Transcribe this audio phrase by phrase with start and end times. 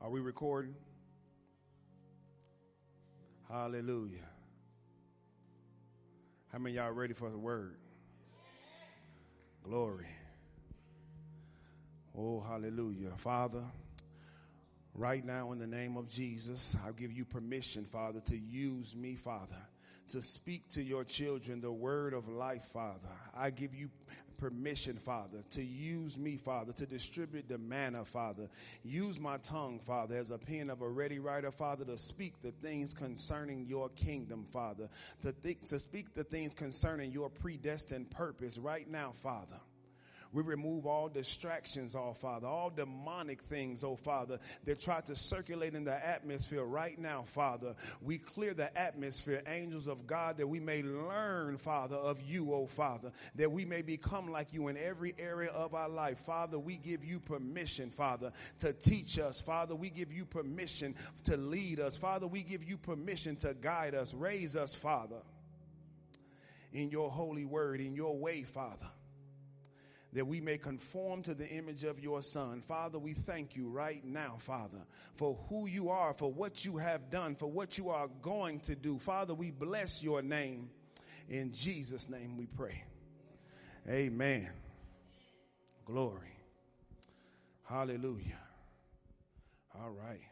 [0.00, 0.74] Are we recording?
[3.48, 4.28] Hallelujah.
[6.52, 7.76] How many y'all ready for the word?
[9.64, 10.06] Glory.
[12.16, 13.10] Oh, hallelujah.
[13.16, 13.64] Father,
[14.94, 19.16] right now in the name of Jesus, I give you permission, Father, to use me,
[19.16, 19.56] Father,
[20.10, 23.08] to speak to your children the word of life, Father.
[23.34, 23.88] I give you
[24.38, 28.48] permission, Father, to use me, Father, to distribute the manna, Father.
[28.84, 32.52] Use my tongue, Father, as a pen of a ready writer, Father, to speak the
[32.52, 34.88] things concerning your kingdom, Father,
[35.22, 39.60] to think, to speak the things concerning your predestined purpose right now, Father.
[40.32, 45.74] We remove all distractions, oh Father, all demonic things, oh Father, that try to circulate
[45.74, 47.74] in the atmosphere right now, Father.
[48.02, 52.66] We clear the atmosphere, angels of God, that we may learn, Father, of you, oh
[52.66, 56.18] Father, that we may become like you in every area of our life.
[56.18, 59.40] Father, we give you permission, Father, to teach us.
[59.40, 61.96] Father, we give you permission to lead us.
[61.96, 65.22] Father, we give you permission to guide us, raise us, Father,
[66.72, 68.86] in your holy word, in your way, Father
[70.16, 72.62] that we may conform to the image of your Son.
[72.62, 74.78] Father, we thank you right now, Father,
[75.14, 78.74] for who you are, for what you have done, for what you are going to
[78.74, 78.98] do.
[78.98, 80.70] Father, we bless your name.
[81.28, 82.82] In Jesus' name we pray.
[83.86, 84.48] Amen.
[85.84, 86.38] Glory.
[87.64, 88.40] Hallelujah.
[89.78, 90.22] All right.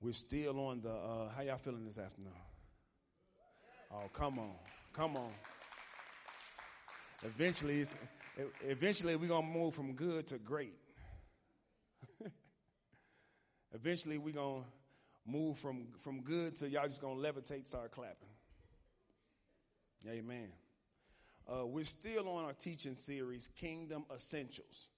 [0.00, 2.32] We're still on the, uh, how y'all feeling this afternoon?
[3.92, 4.54] Oh, come on.
[4.94, 5.32] Come on.
[7.24, 7.84] Eventually,
[8.66, 10.74] eventually we're going to move from good to great.
[13.74, 14.68] eventually we're going to
[15.30, 18.28] move from, from good to y'all just going to levitate, start clapping.
[20.08, 20.48] Amen.
[21.48, 24.88] Uh, we're still on our teaching series, Kingdom Essentials.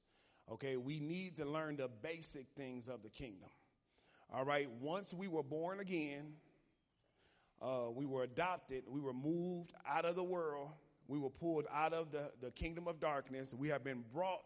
[0.51, 3.49] Okay, we need to learn the basic things of the kingdom.
[4.33, 6.35] All right, once we were born again,
[7.63, 10.69] uh, we were adopted, we were moved out of the world
[11.09, 13.53] we were pulled out of the, the kingdom of darkness.
[13.53, 14.43] We have been brought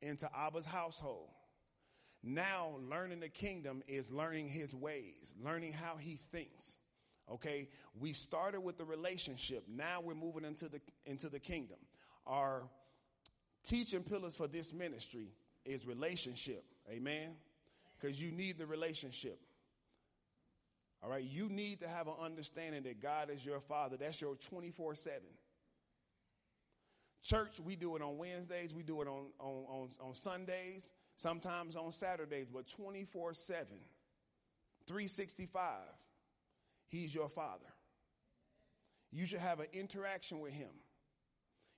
[0.00, 1.28] into Abba's household.
[2.22, 6.76] Now, learning the kingdom is learning his ways, learning how he thinks.
[7.30, 7.68] Okay,
[8.00, 9.64] we started with the relationship.
[9.68, 11.78] Now we're moving into the into the kingdom.
[12.26, 12.62] Our
[13.64, 15.32] teaching pillars for this ministry
[15.64, 16.64] is relationship.
[16.88, 17.30] Amen.
[17.98, 19.40] Because you need the relationship.
[21.02, 23.96] All right, you need to have an understanding that God is your father.
[23.96, 25.20] That's your 24 7.
[27.26, 31.74] Church, we do it on Wednesdays, we do it on, on, on, on Sundays, sometimes
[31.74, 33.66] on Saturdays, but 24 7,
[34.86, 35.60] 365,
[36.86, 37.66] He's your Father.
[39.10, 40.70] You should have an interaction with Him.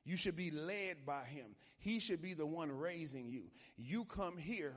[0.04, 1.46] You should be led by Him.
[1.78, 3.44] He should be the one raising you.
[3.78, 4.74] You come here,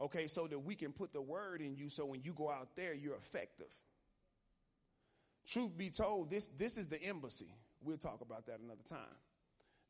[0.00, 2.68] okay, so that we can put the word in you so when you go out
[2.76, 3.68] there, you're effective.
[5.46, 7.54] Truth be told, this, this is the embassy.
[7.82, 9.16] We'll talk about that another time.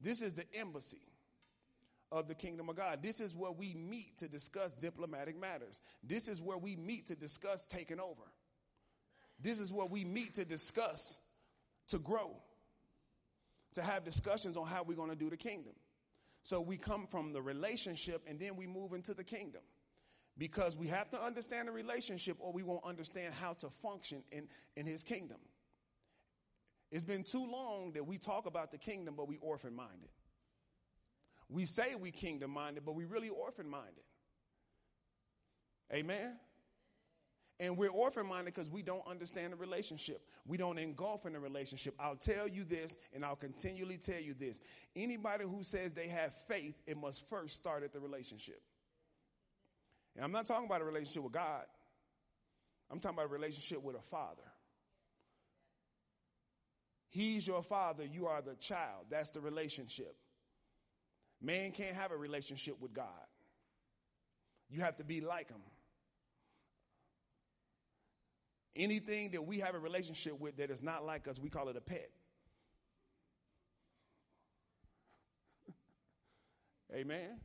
[0.01, 1.03] This is the embassy
[2.11, 3.01] of the kingdom of God.
[3.03, 5.81] This is where we meet to discuss diplomatic matters.
[6.03, 8.23] This is where we meet to discuss taking over.
[9.41, 11.19] This is where we meet to discuss
[11.89, 12.31] to grow,
[13.75, 15.75] to have discussions on how we're going to do the kingdom.
[16.43, 19.63] So we come from the relationship and then we move into the kingdom.
[20.37, 24.47] Because we have to understand the relationship or we won't understand how to function in,
[24.77, 25.39] in his kingdom.
[26.91, 30.09] It's been too long that we talk about the kingdom, but we orphan minded.
[31.51, 34.05] We say we kingdom minded, but we really orphan minded.
[35.93, 36.37] Amen?
[37.61, 40.23] And we're orphan minded because we don't understand the relationship.
[40.47, 41.95] We don't engulf in the relationship.
[41.99, 44.61] I'll tell you this, and I'll continually tell you this.
[44.95, 48.63] Anybody who says they have faith, it must first start at the relationship.
[50.15, 51.65] And I'm not talking about a relationship with God,
[52.91, 54.43] I'm talking about a relationship with a father.
[57.09, 59.07] He's your father, you are the child.
[59.11, 60.15] That's the relationship.
[61.41, 63.07] Man can't have a relationship with God.
[64.69, 65.61] You have to be like him.
[68.77, 71.77] Anything that we have a relationship with that is not like us, we call it
[71.77, 72.11] a pet.
[76.95, 77.41] Amen.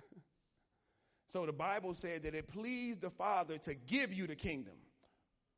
[1.26, 4.74] so the Bible said that it pleased the Father to give you the kingdom.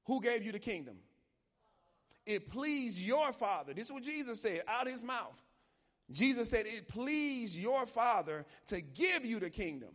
[0.06, 0.96] Who gave you the kingdom?
[2.26, 3.74] It pleased your father.
[3.74, 5.40] This is what Jesus said out his mouth.
[6.10, 9.90] Jesus said, It pleased your father to give you the kingdom,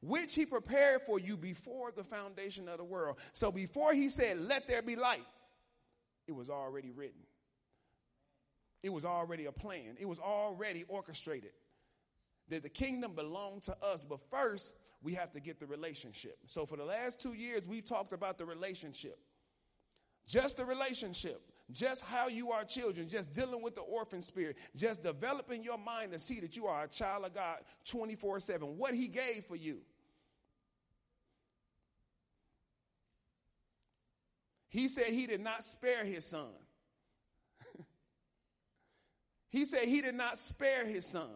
[0.00, 3.18] which he prepared for you before the foundation of the world.
[3.32, 5.26] So before he said, Let there be light,
[6.26, 7.20] it was already written.
[8.82, 9.96] It was already a plan.
[9.98, 11.52] It was already orchestrated
[12.48, 14.04] that the kingdom belonged to us.
[14.04, 16.38] But first, we have to get the relationship.
[16.46, 19.18] So for the last two years, we've talked about the relationship.
[20.26, 21.42] Just the relationship.
[21.72, 26.12] Just how you are children, just dealing with the orphan spirit, just developing your mind
[26.12, 28.76] to see that you are a child of God 24 7.
[28.76, 29.78] What He gave for you.
[34.68, 36.50] He said He did not spare His Son.
[39.50, 41.30] he said He did not spare His Son.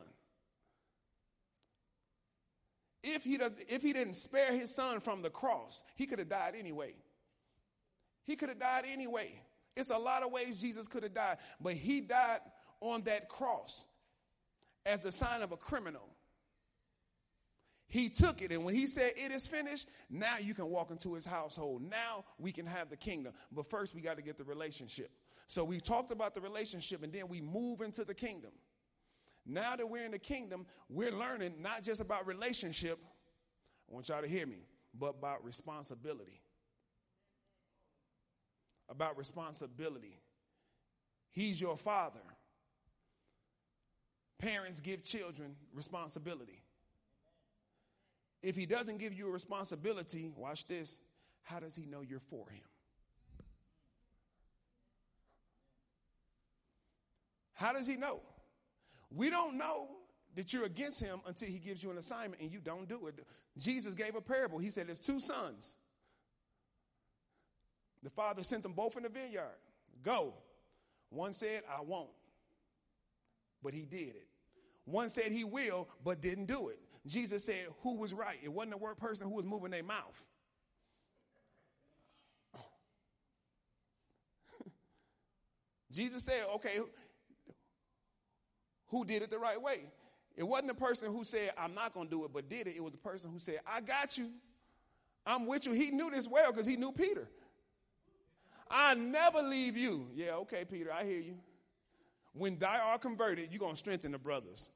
[3.07, 6.31] If he, does, if he didn't spare his son from the cross, he could have
[6.31, 6.95] died anyway.
[8.25, 9.39] He could have died anyway.
[9.77, 12.41] It's a lot of ways Jesus could have died, but he died
[12.81, 13.85] on that cross
[14.87, 16.09] as the sign of a criminal.
[17.89, 21.15] He took it, and when he said, It is finished, now you can walk into
[21.15, 21.83] his household.
[21.83, 23.35] Now we can have the kingdom.
[23.53, 25.11] But first, we got to get the relationship.
[25.47, 28.53] So we talked about the relationship, and then we move into the kingdom.
[29.47, 32.99] Now that we're in the kingdom, we're learning not just about relationship,
[33.91, 34.67] I want y'all to hear me,
[34.99, 36.41] but about responsibility.
[38.89, 40.21] About responsibility.
[41.33, 42.21] He's your father.
[44.39, 46.63] Parents give children responsibility.
[48.43, 51.01] If he doesn't give you a responsibility, watch this,
[51.43, 52.63] how does he know you're for him?
[57.55, 58.21] How does he know?
[59.11, 59.89] We don't know
[60.35, 63.27] that you're against him until he gives you an assignment and you don't do it.
[63.57, 64.59] Jesus gave a parable.
[64.59, 65.77] He said, There's two sons.
[68.05, 69.57] The father sent them both in the vineyard.
[70.05, 70.35] Go.
[71.09, 72.11] One said, I won't.
[73.63, 74.27] But he did it.
[74.85, 76.79] One said he will, but didn't do it.
[77.07, 78.39] Jesus said, Who was right?
[78.43, 80.27] It wasn't the word person who was moving their mouth.
[85.91, 86.81] Jesus said, Okay,
[88.89, 89.81] who did it the right way.
[90.37, 92.75] It wasn't the person who said, I'm not going to do it, but did it.
[92.77, 94.31] It was the person who said, I got you.
[95.25, 95.73] I'm with you.
[95.73, 97.31] He knew this well because he knew Peter.
[98.77, 100.09] I never leave you.
[100.13, 101.37] Yeah, okay, Peter, I hear you.
[102.33, 104.71] When thou are converted, you're going to strengthen the brothers.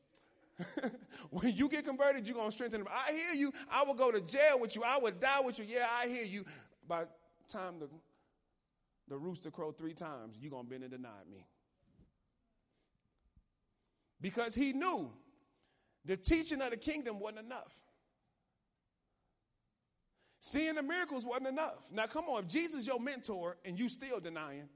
[1.31, 2.89] when you get converted, you're going to strengthen them.
[2.93, 3.53] I hear you.
[3.69, 4.85] I will go to jail with you.
[4.85, 5.65] I will die with you.
[5.69, 6.45] Yeah, I hear you.
[6.87, 7.07] By
[7.51, 7.89] time the,
[9.09, 11.45] the rooster crow three times, you're going to bend and deny me
[14.21, 15.11] because he knew
[16.05, 17.75] the teaching of the kingdom wasn't enough.
[20.49, 21.77] Seeing the miracles wasn't enough.
[21.93, 24.71] Now, come on, if Jesus your mentor and you still denying,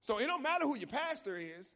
[0.00, 1.74] so it don't matter who your pastor is.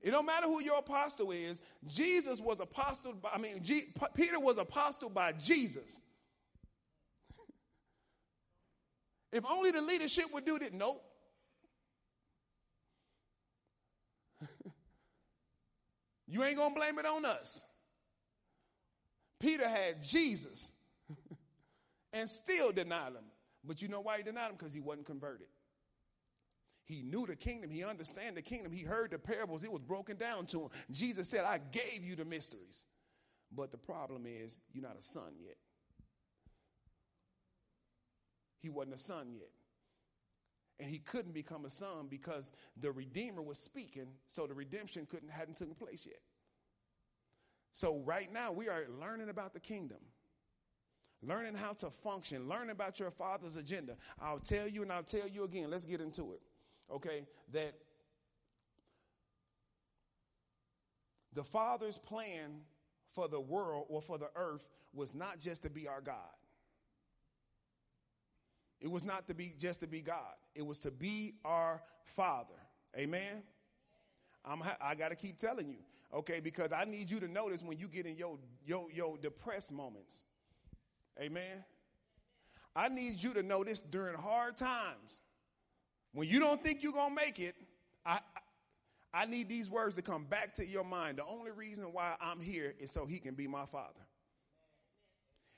[0.00, 1.62] It don't matter who your apostle is.
[1.86, 3.12] Jesus was apostle.
[3.12, 6.00] By, I mean, G, Peter was apostle by Jesus.
[9.32, 10.74] if only the leadership would do that.
[10.74, 11.00] Nope.
[16.28, 17.66] You ain't to blame it on us.
[19.42, 20.72] Peter had Jesus
[22.12, 23.24] and still denied him.
[23.64, 24.56] But you know why he denied him?
[24.56, 25.48] Because he wasn't converted.
[26.84, 27.70] He knew the kingdom.
[27.70, 28.70] He understand the kingdom.
[28.72, 29.64] He heard the parables.
[29.64, 30.68] It was broken down to him.
[30.90, 32.86] Jesus said, I gave you the mysteries.
[33.54, 35.56] But the problem is, you're not a son yet.
[38.60, 39.50] He wasn't a son yet.
[40.78, 45.30] And he couldn't become a son because the Redeemer was speaking, so the redemption couldn't
[45.30, 46.20] hadn't taken place yet.
[47.72, 49.98] So right now we are learning about the kingdom.
[51.22, 53.96] Learning how to function, learning about your father's agenda.
[54.20, 55.70] I'll tell you and I'll tell you again.
[55.70, 56.40] Let's get into it.
[56.90, 57.24] Okay?
[57.52, 57.74] That
[61.32, 62.60] the father's plan
[63.12, 66.16] for the world or for the earth was not just to be our God.
[68.80, 70.34] It was not to be just to be God.
[70.56, 72.58] It was to be our Father.
[72.96, 73.44] Amen.
[74.44, 75.78] I'm, I got to keep telling you,
[76.14, 76.40] okay?
[76.40, 80.22] Because I need you to notice when you get in your your your depressed moments.
[81.20, 81.64] Amen.
[82.74, 85.20] I need you to notice during hard times,
[86.12, 87.54] when you don't think you're gonna make it.
[88.04, 88.18] I,
[89.14, 91.18] I need these words to come back to your mind.
[91.18, 94.00] The only reason why I'm here is so He can be my Father.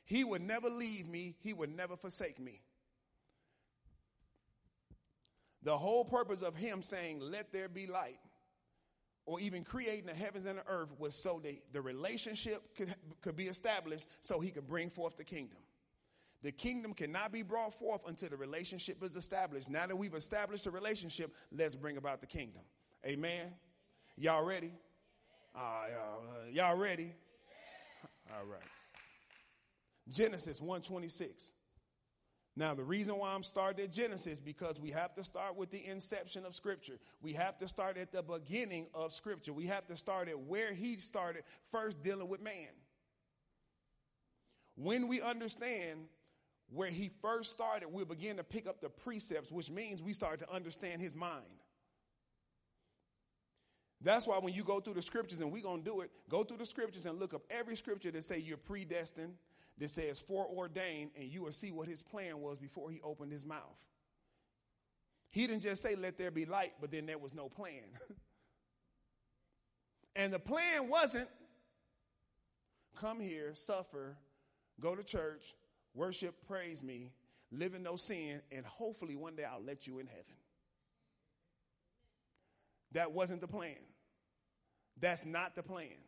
[0.05, 1.35] He would never leave me.
[1.41, 2.61] He would never forsake me.
[5.62, 8.19] The whole purpose of him saying, Let there be light,
[9.26, 13.37] or even creating the heavens and the earth, was so that the relationship could, could
[13.37, 15.59] be established so he could bring forth the kingdom.
[16.43, 19.71] The kingdom cannot be brought forth until the relationship is established.
[19.71, 22.61] Now that we've established a relationship, let's bring about the kingdom.
[23.07, 23.50] Amen.
[24.19, 24.73] Y'all ready?
[25.57, 25.61] Uh,
[26.52, 27.14] y'all, uh, ready?
[28.31, 28.61] All right.
[30.11, 31.52] Genesis 126.
[32.56, 35.84] Now, the reason why I'm starting at Genesis because we have to start with the
[35.84, 36.99] inception of Scripture.
[37.20, 39.52] We have to start at the beginning of Scripture.
[39.52, 41.42] We have to start at where He started
[41.73, 42.68] first dealing with man.
[44.76, 46.06] When we understand
[46.70, 50.38] where He first started, we'll begin to pick up the precepts, which means we start
[50.38, 51.42] to understand His mind.
[54.00, 56.44] That's why when you go through the scriptures, and we're going to do it, go
[56.44, 59.34] through the scriptures and look up every scripture that say you're predestined,
[59.78, 63.45] that says foreordained, and you will see what his plan was before he opened his
[63.45, 63.78] mouth.
[65.31, 67.83] He didn't just say, let there be light, but then there was no plan.
[70.16, 71.28] and the plan wasn't
[72.95, 74.16] come here, suffer,
[74.81, 75.54] go to church,
[75.95, 77.12] worship, praise me,
[77.50, 80.23] live in no sin, and hopefully one day I'll let you in heaven.
[82.93, 83.76] That wasn't the plan.
[85.00, 86.03] That's not the plan.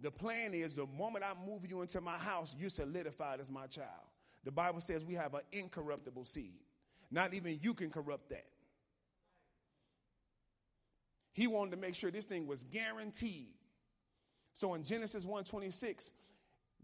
[0.00, 3.66] The plan is the moment I move you into my house, you're solidified as my
[3.66, 3.88] child.
[4.44, 6.60] The Bible says we have an incorruptible seed.
[7.10, 8.46] Not even you can corrupt that.
[11.32, 13.54] He wanted to make sure this thing was guaranteed.
[14.54, 16.10] So in Genesis 1:26,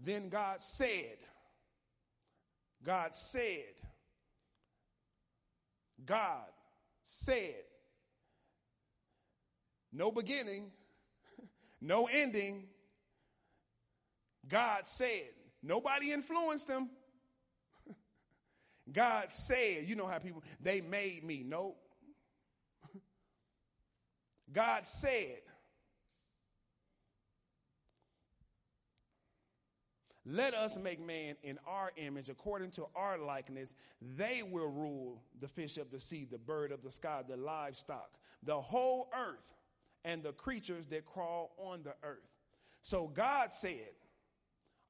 [0.01, 1.19] then God said,
[2.85, 3.75] God said,
[6.05, 6.47] God
[7.05, 7.65] said,
[9.93, 10.71] no beginning,
[11.81, 12.65] no ending.
[14.49, 15.31] God said.
[15.63, 16.91] Nobody influenced them.
[18.93, 21.43] God said, you know how people, they made me.
[21.47, 21.79] Nope.
[24.53, 25.39] God said,
[30.27, 33.77] Let us make man in our image, according to our likeness.
[34.17, 38.11] They will rule the fish of the sea, the bird of the sky, the livestock,
[38.43, 39.53] the whole earth
[40.03, 42.31] and the creatures that crawl on the earth.
[42.81, 43.91] So God said,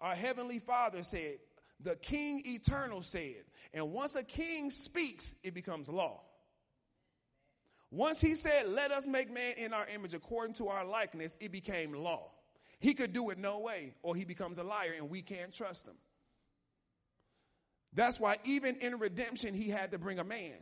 [0.05, 1.39] our heavenly father said,
[1.81, 3.43] the king eternal said,
[3.73, 6.21] and once a king speaks, it becomes law.
[7.91, 11.51] Once he said, let us make man in our image according to our likeness, it
[11.51, 12.31] became law.
[12.81, 15.89] He could do it no way, or he becomes a liar and we can't trust
[15.89, 15.97] him.
[17.95, 20.59] That's why even in redemption, he had to bring a man.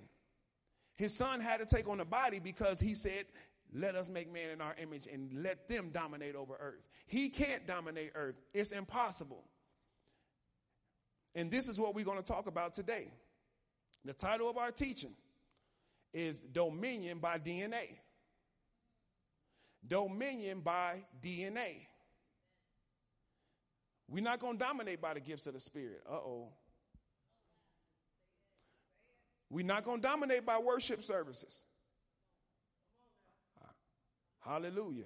[0.94, 3.24] His son had to take on a body because he said
[3.74, 6.86] let us make man in our image and let them dominate over earth.
[7.06, 8.36] He can't dominate earth.
[8.52, 9.44] It's impossible.
[11.34, 13.08] And this is what we're going to talk about today.
[14.04, 15.14] The title of our teaching
[16.12, 17.96] is Dominion by DNA.
[19.86, 21.86] Dominion by DNA.
[24.08, 26.02] We're not going to dominate by the gifts of the Spirit.
[26.08, 26.48] Uh oh.
[29.48, 31.64] We're not going to dominate by worship services.
[34.44, 35.04] Hallelujah.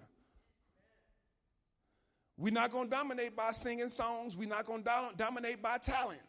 [2.39, 4.37] We're not going to dominate by singing songs.
[4.37, 6.21] We're not going to do- dominate by talent.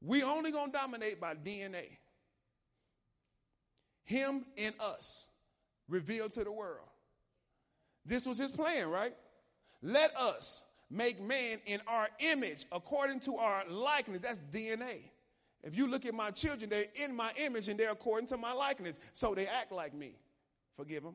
[0.00, 1.86] We only going to dominate by DNA.
[4.04, 5.26] Him and us,
[5.88, 6.86] revealed to the world.
[8.06, 9.14] This was his plan, right?
[9.82, 14.20] Let us make man in our image according to our likeness.
[14.22, 15.10] That's DNA.
[15.62, 18.52] If you look at my children, they're in my image and they're according to my
[18.52, 19.00] likeness.
[19.12, 20.14] So they act like me.
[20.78, 21.14] Forgive them.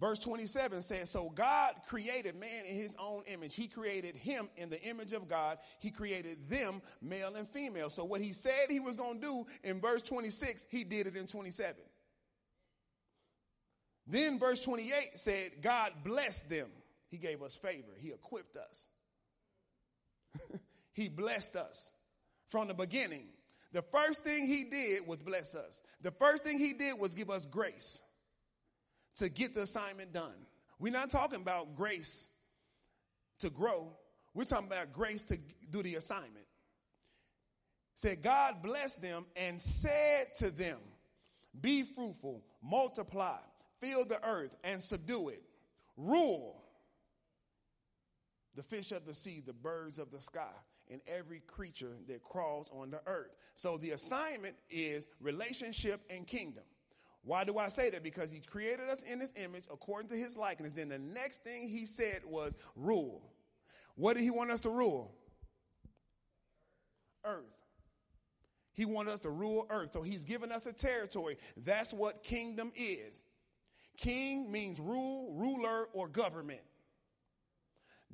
[0.00, 3.54] Verse 27 says, So God created man in his own image.
[3.54, 5.58] He created him in the image of God.
[5.78, 7.88] He created them, male and female.
[7.88, 11.16] So what he said he was going to do in verse 26, he did it
[11.16, 11.76] in 27.
[14.08, 16.68] Then verse 28 said, God blessed them.
[17.10, 17.92] He gave us favor.
[17.96, 18.90] He equipped us.
[20.92, 21.92] he blessed us
[22.48, 23.28] from the beginning.
[23.72, 25.82] The first thing he did was bless us.
[26.02, 28.02] The first thing he did was give us grace
[29.16, 30.34] to get the assignment done.
[30.78, 32.28] We're not talking about grace
[33.40, 33.92] to grow.
[34.34, 35.38] We're talking about grace to
[35.70, 36.46] do the assignment.
[37.94, 40.78] Said God blessed them and said to them,
[41.58, 43.38] be fruitful, multiply,
[43.80, 45.42] fill the earth and subdue it.
[45.96, 46.62] Rule
[48.56, 50.52] the fish of the sea, the birds of the sky,
[50.90, 53.36] and every creature that crawls on the earth.
[53.54, 56.64] So the assignment is relationship and kingdom.
[57.22, 58.02] Why do I say that?
[58.02, 60.72] Because he created us in his image according to his likeness.
[60.74, 63.22] Then the next thing he said was rule.
[63.96, 65.12] What did he want us to rule?
[67.24, 67.44] Earth.
[68.74, 69.92] He wanted us to rule earth.
[69.92, 71.38] So he's given us a territory.
[71.56, 73.22] That's what kingdom is.
[73.96, 76.60] King means rule, ruler, or government.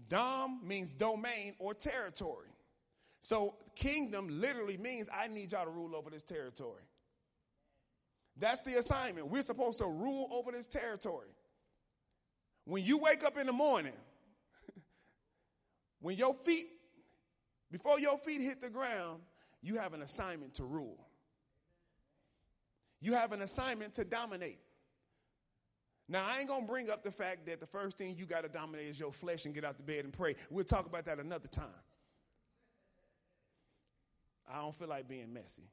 [0.08, 2.48] Dom means domain or territory.
[3.20, 6.82] So kingdom literally means I need y'all to rule over this territory.
[8.38, 9.28] That's the assignment.
[9.28, 11.28] We're supposed to rule over this territory.
[12.64, 13.92] When you wake up in the morning,
[16.00, 16.66] when your feet,
[17.70, 19.20] before your feet hit the ground,
[19.62, 20.98] you have an assignment to rule.
[23.00, 24.58] You have an assignment to dominate.
[26.12, 28.42] Now, I ain't going to bring up the fact that the first thing you got
[28.42, 30.36] to dominate is your flesh and get out the bed and pray.
[30.50, 31.64] We'll talk about that another time.
[34.46, 35.70] I don't feel like being messy.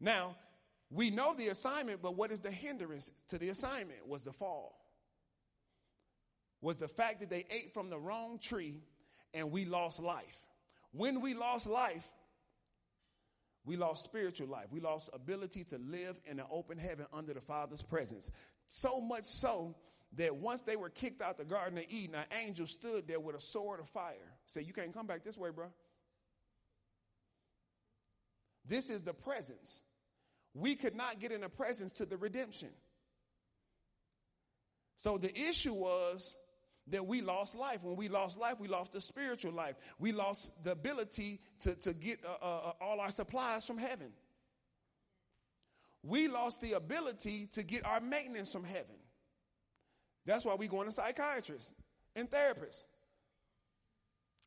[0.00, 0.34] Now,
[0.90, 4.08] we know the assignment, but what is the hindrance to the assignment?
[4.08, 4.80] Was the fall.
[6.62, 8.80] Was the fact that they ate from the wrong tree
[9.34, 10.46] and we lost life.
[10.92, 12.08] When we lost life,
[13.68, 14.64] we lost spiritual life.
[14.70, 18.30] We lost ability to live in an open heaven under the Father's presence.
[18.66, 19.76] So much so
[20.16, 23.36] that once they were kicked out the Garden of Eden, an angel stood there with
[23.36, 24.14] a sword of fire.
[24.46, 25.66] Say, you can't come back this way, bro.
[28.66, 29.82] This is the presence.
[30.54, 32.70] We could not get in the presence to the redemption.
[34.96, 36.34] So the issue was
[36.90, 37.82] that we lost life.
[37.84, 39.76] When we lost life, we lost the spiritual life.
[39.98, 44.12] We lost the ability to, to get uh, uh, uh, all our supplies from heaven.
[46.02, 48.96] We lost the ability to get our maintenance from heaven.
[50.24, 51.72] That's why we go to psychiatrists
[52.14, 52.86] and therapists.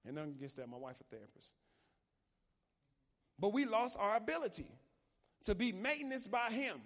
[0.06, 1.54] And nothing against that, my wife a therapist.
[3.40, 4.68] But we lost our ability
[5.44, 6.78] to be maintenance by him.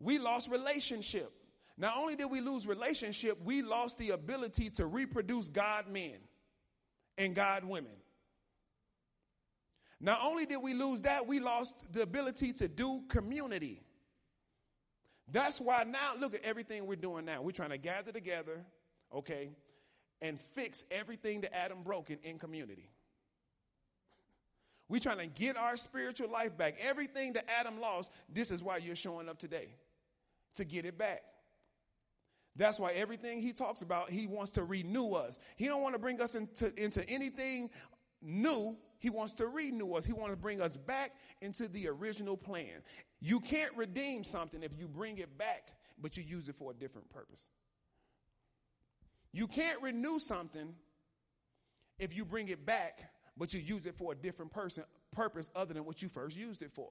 [0.00, 1.32] We lost relationship.
[1.78, 6.16] Not only did we lose relationship, we lost the ability to reproduce God men
[7.16, 7.92] and God women.
[10.00, 13.80] Not only did we lose that, we lost the ability to do community.
[15.30, 17.42] That's why now, look at everything we're doing now.
[17.42, 18.64] We're trying to gather together,
[19.14, 19.50] okay,
[20.20, 22.90] and fix everything that Adam broke in, in community.
[24.88, 26.76] We're trying to get our spiritual life back.
[26.80, 29.68] Everything that Adam lost, this is why you're showing up today,
[30.54, 31.22] to get it back.
[32.58, 35.38] That's why everything he talks about, he wants to renew us.
[35.56, 37.70] He don't want to bring us into, into anything
[38.20, 38.76] new.
[38.98, 40.04] He wants to renew us.
[40.04, 42.82] He wants to bring us back into the original plan.
[43.20, 45.70] You can't redeem something if you bring it back,
[46.02, 47.48] but you use it for a different purpose.
[49.32, 50.74] You can't renew something
[52.00, 53.04] if you bring it back,
[53.36, 54.82] but you use it for a different person,
[55.12, 56.90] purpose other than what you first used it for.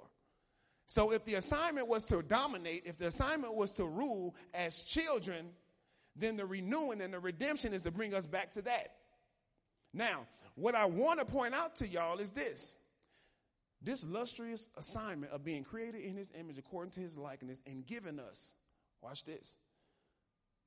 [0.85, 5.49] So if the assignment was to dominate, if the assignment was to rule as children,
[6.17, 8.93] then the renewing and the redemption is to bring us back to that.
[9.93, 12.75] Now, what I want to point out to y'all is this.
[13.81, 18.19] This lustrous assignment of being created in his image according to his likeness and giving
[18.19, 18.53] us,
[19.01, 19.57] watch this,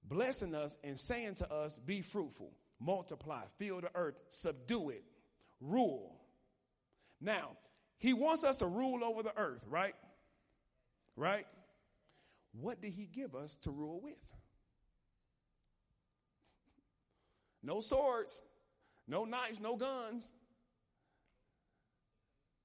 [0.04, 5.04] blessing us and saying to us, be fruitful, multiply, fill the earth, subdue it,
[5.60, 6.20] rule.
[7.20, 7.56] Now,
[7.98, 9.94] he wants us to rule over the earth, right?
[11.16, 11.46] Right?
[12.52, 14.16] What did he give us to rule with?
[17.62, 18.42] No swords,
[19.06, 20.30] no knives, no guns,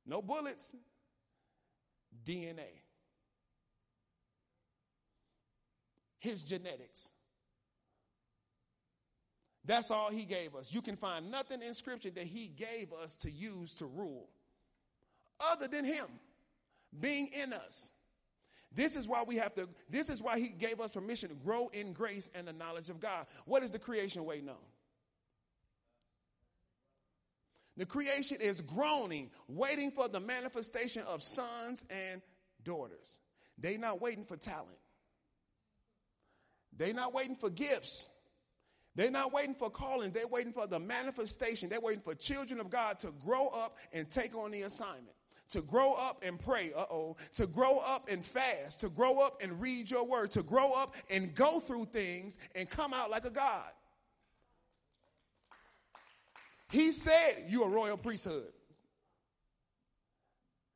[0.05, 0.75] no bullets,
[2.25, 2.81] DNA.
[6.19, 7.12] His genetics.
[9.65, 10.71] That's all he gave us.
[10.71, 14.29] You can find nothing in scripture that he gave us to use to rule
[15.39, 16.05] other than him
[16.99, 17.91] being in us.
[18.71, 21.69] This is why we have to, this is why he gave us permission to grow
[21.69, 23.25] in grace and the knowledge of God.
[23.45, 24.55] What is the creation waiting on?
[27.77, 32.21] The creation is groaning, waiting for the manifestation of sons and
[32.63, 33.19] daughters.
[33.57, 34.77] They're not waiting for talent.
[36.77, 38.09] They're not waiting for gifts.
[38.95, 40.11] They're not waiting for calling.
[40.11, 41.69] They're waiting for the manifestation.
[41.69, 45.15] They're waiting for children of God to grow up and take on the assignment
[45.49, 49.41] to grow up and pray, uh oh, to grow up and fast, to grow up
[49.41, 53.25] and read your word, to grow up and go through things and come out like
[53.25, 53.69] a God.
[56.69, 58.51] He said, You're a royal priesthood.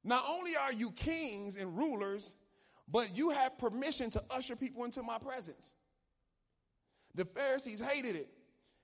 [0.04, 2.36] Not only are you kings and rulers,
[2.88, 5.74] but you have permission to usher people into my presence.
[7.16, 8.30] The Pharisees hated it.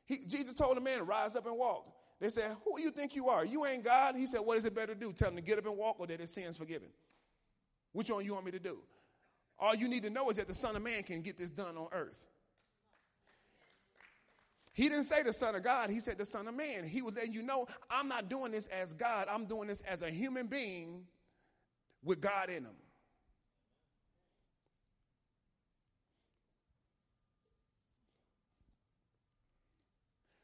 [0.05, 1.87] He, Jesus told the man, Rise up and walk.
[2.19, 3.45] They said, Who do you think you are?
[3.45, 4.15] You ain't God.
[4.15, 5.13] He said, What is it better to do?
[5.13, 6.89] Tell him to get up and walk or that his sins forgiven.
[7.93, 8.79] Which one you want me to do?
[9.57, 11.77] All you need to know is that the Son of Man can get this done
[11.77, 12.17] on earth.
[14.75, 16.83] He didn't say the Son of God, he said the Son of Man.
[16.83, 20.01] He was letting you know, I'm not doing this as God, I'm doing this as
[20.01, 21.05] a human being
[22.03, 22.75] with God in him.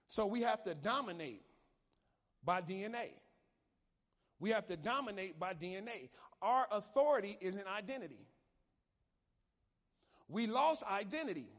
[0.08, 1.42] So we have to dominate
[2.44, 3.10] by DNA.
[4.40, 6.10] We have to dominate by DNA.
[6.42, 8.26] Our authority is in identity.
[10.30, 11.50] We lost identity.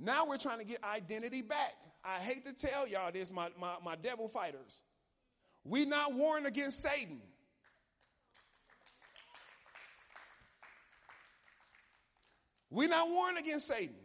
[0.00, 1.74] Now we're trying to get identity back.
[2.04, 4.82] I hate to tell y'all this, my, my, my devil fighters.
[5.64, 7.20] we not warring against Satan.
[12.70, 13.96] We're not warring against Satan.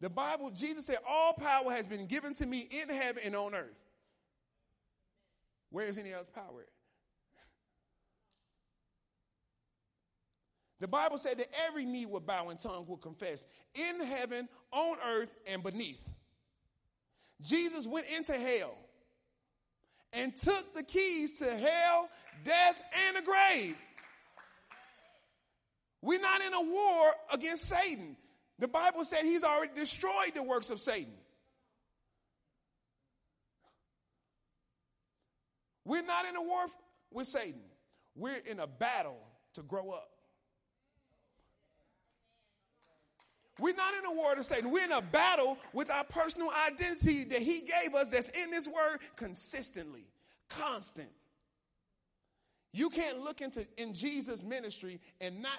[0.00, 3.54] The Bible, Jesus said, All power has been given to me in heaven and on
[3.54, 3.68] earth.
[5.70, 6.66] Where is any other power?
[10.80, 14.96] The Bible said that every knee will bow and tongue will confess in heaven, on
[15.06, 16.00] earth, and beneath.
[17.42, 18.76] Jesus went into hell
[20.12, 22.08] and took the keys to hell,
[22.44, 23.76] death, and the grave.
[26.02, 28.16] We're not in a war against Satan.
[28.58, 31.12] The Bible said he's already destroyed the works of Satan.
[35.84, 36.66] We're not in a war
[37.12, 37.62] with Satan.
[38.14, 39.18] We're in a battle
[39.54, 40.10] to grow up.
[43.60, 44.70] We're not in a war to Satan.
[44.70, 48.66] We're in a battle with our personal identity that he gave us that's in this
[48.66, 50.06] word consistently,
[50.48, 51.10] constant.
[52.72, 55.58] You can't look into in Jesus' ministry and not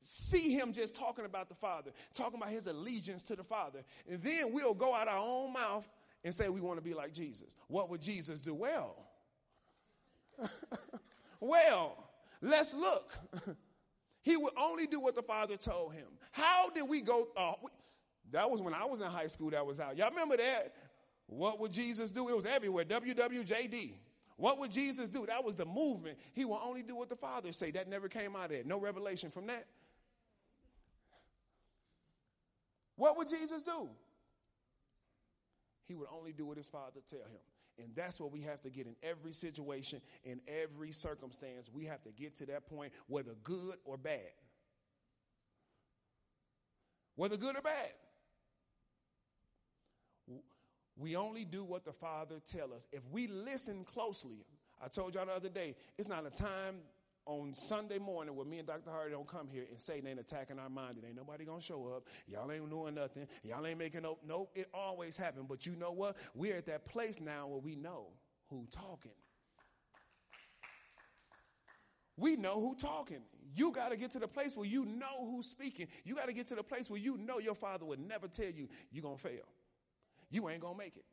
[0.00, 3.80] see him just talking about the Father, talking about his allegiance to the Father.
[4.08, 5.86] And then we'll go out our own mouth
[6.24, 7.54] and say we want to be like Jesus.
[7.68, 8.54] What would Jesus do?
[8.54, 8.96] Well,
[11.40, 11.96] well,
[12.40, 13.16] let's look.
[14.26, 16.08] He would only do what the Father told him.
[16.32, 17.28] How did we go?
[17.36, 17.70] Uh, we,
[18.32, 19.96] that was when I was in high school that was out.
[19.96, 20.74] Y'all remember that?
[21.28, 22.28] What would Jesus do?
[22.28, 22.84] It was everywhere.
[22.84, 23.92] WWJD.
[24.36, 25.26] What would Jesus do?
[25.26, 26.18] That was the movement.
[26.32, 27.70] He will only do what the Father say.
[27.70, 28.64] That never came out of there.
[28.64, 29.64] No revelation from that.
[32.96, 33.88] What would Jesus do?
[35.86, 37.40] He would only do what his Father tell him.
[37.78, 41.70] And that's what we have to get in every situation, in every circumstance.
[41.72, 44.20] We have to get to that point, whether good or bad.
[47.16, 47.92] Whether good or bad.
[50.98, 52.86] We only do what the Father tell us.
[52.92, 54.46] If we listen closely,
[54.82, 56.76] I told y'all the other day, it's not a time
[57.26, 58.90] on Sunday morning where me and Dr.
[58.90, 60.96] Hardy don't come here and Satan ain't attacking our mind.
[60.98, 62.04] It ain't nobody gonna show up.
[62.26, 63.26] Y'all ain't doing nothing.
[63.42, 64.50] Y'all ain't making no, nope.
[64.54, 65.48] It always happened.
[65.48, 66.16] But you know what?
[66.34, 68.06] We're at that place now where we know
[68.48, 69.12] who talking.
[72.16, 73.20] We know who talking.
[73.54, 75.88] You got to get to the place where you know who's speaking.
[76.04, 78.50] You got to get to the place where you know your father would never tell
[78.50, 79.44] you you're going to fail.
[80.30, 81.04] You ain't going to make it.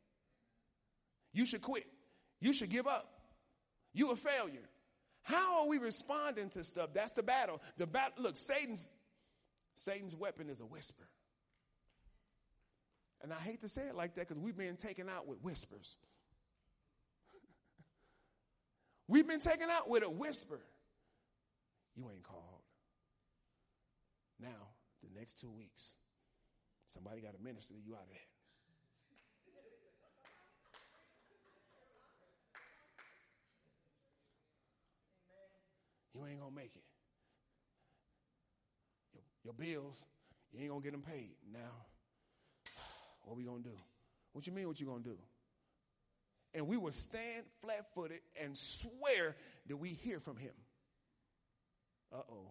[1.32, 1.86] You should quit.
[2.40, 3.10] You should give up.
[3.92, 4.68] You a failure.
[5.24, 6.90] How are we responding to stuff?
[6.94, 7.60] That's the battle.
[7.78, 8.88] The battle, look, Satan's
[9.76, 11.08] Satan's weapon is a whisper.
[13.22, 15.96] And I hate to say it like that because we've been taken out with whispers.
[19.08, 20.60] we've been taken out with a whisper.
[21.96, 22.42] You ain't called.
[24.40, 24.68] Now,
[25.02, 25.94] the next two weeks,
[26.86, 28.33] somebody got to minister you out of that.
[36.14, 36.84] You ain't gonna make it.
[39.12, 40.04] Your, your bills,
[40.52, 41.34] you ain't gonna get them paid.
[41.52, 41.86] Now,
[43.24, 43.76] what we gonna do?
[44.32, 44.68] What you mean?
[44.68, 45.18] What you gonna do?
[46.54, 49.34] And we will stand flat-footed and swear
[49.66, 50.52] that we hear from Him.
[52.12, 52.50] Uh oh.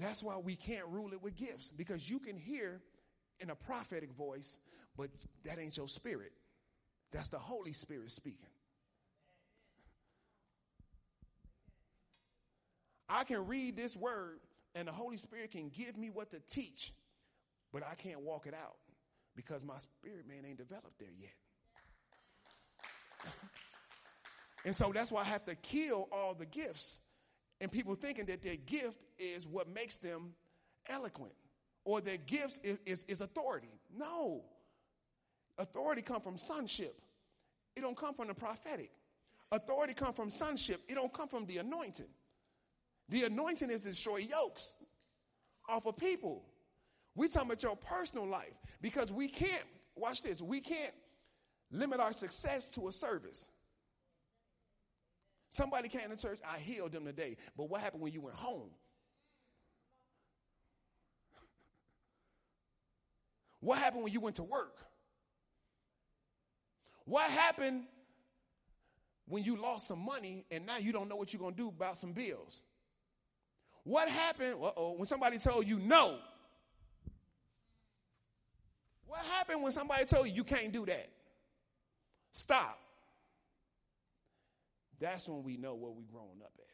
[0.00, 2.80] That's why we can't rule it with gifts because you can hear
[3.38, 4.58] in a prophetic voice,
[4.96, 5.10] but
[5.44, 6.32] that ain't your spirit.
[7.12, 8.48] That's the Holy Spirit speaking.
[13.08, 14.40] I can read this word
[14.74, 16.92] and the Holy Spirit can give me what to teach,
[17.72, 18.76] but I can't walk it out
[19.36, 21.34] because my spirit man ain't developed there yet.
[24.64, 27.00] and so that's why I have to kill all the gifts
[27.60, 30.34] and people thinking that their gift is what makes them
[30.88, 31.32] eloquent
[31.84, 33.70] or their gifts is, is, is authority.
[33.96, 34.42] No.
[35.58, 37.00] Authority come from sonship.
[37.76, 38.90] It don't come from the prophetic.
[39.52, 40.80] Authority come from sonship.
[40.88, 42.08] It don't come from the anointing.
[43.08, 44.74] The anointing is to destroy yokes
[45.68, 46.44] off of people.
[47.14, 49.62] We talking about your personal life because we can't,
[49.94, 50.92] watch this, we can't
[51.70, 53.50] limit our success to a service.
[55.50, 57.36] Somebody came to church, I healed them today.
[57.56, 58.70] But what happened when you went home?
[63.60, 64.76] What happened when you went to work?
[67.06, 67.84] What happened
[69.26, 71.68] when you lost some money and now you don't know what you're going to do
[71.68, 72.62] about some bills?
[73.84, 76.18] What happened when somebody told you no?
[79.06, 81.08] What happened when somebody told you you can't do that?
[82.32, 82.80] Stop.
[84.98, 86.64] That's when we know where we're growing up at.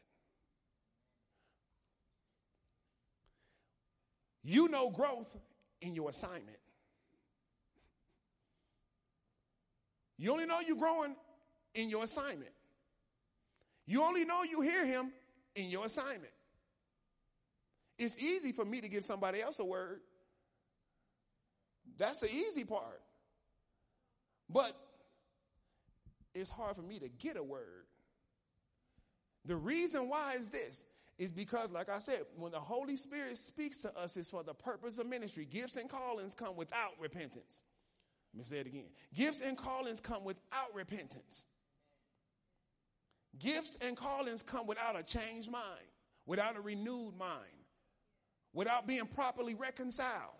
[4.43, 5.37] You know growth
[5.81, 6.57] in your assignment.
[10.17, 11.15] You only know you're growing
[11.75, 12.51] in your assignment.
[13.85, 15.11] You only know you hear him
[15.55, 16.30] in your assignment.
[18.01, 19.99] It's easy for me to give somebody else a word.
[21.99, 22.99] That's the easy part.
[24.49, 24.75] But
[26.33, 27.85] it's hard for me to get a word.
[29.45, 30.83] The reason why is this
[31.19, 34.55] is because, like I said, when the Holy Spirit speaks to us, it's for the
[34.55, 35.45] purpose of ministry.
[35.45, 37.65] Gifts and callings come without repentance.
[38.33, 38.89] Let me say it again.
[39.13, 41.45] Gifts and callings come without repentance.
[43.37, 45.85] Gifts and callings come without a changed mind,
[46.25, 47.60] without a renewed mind,
[48.53, 50.35] without being properly reconciled.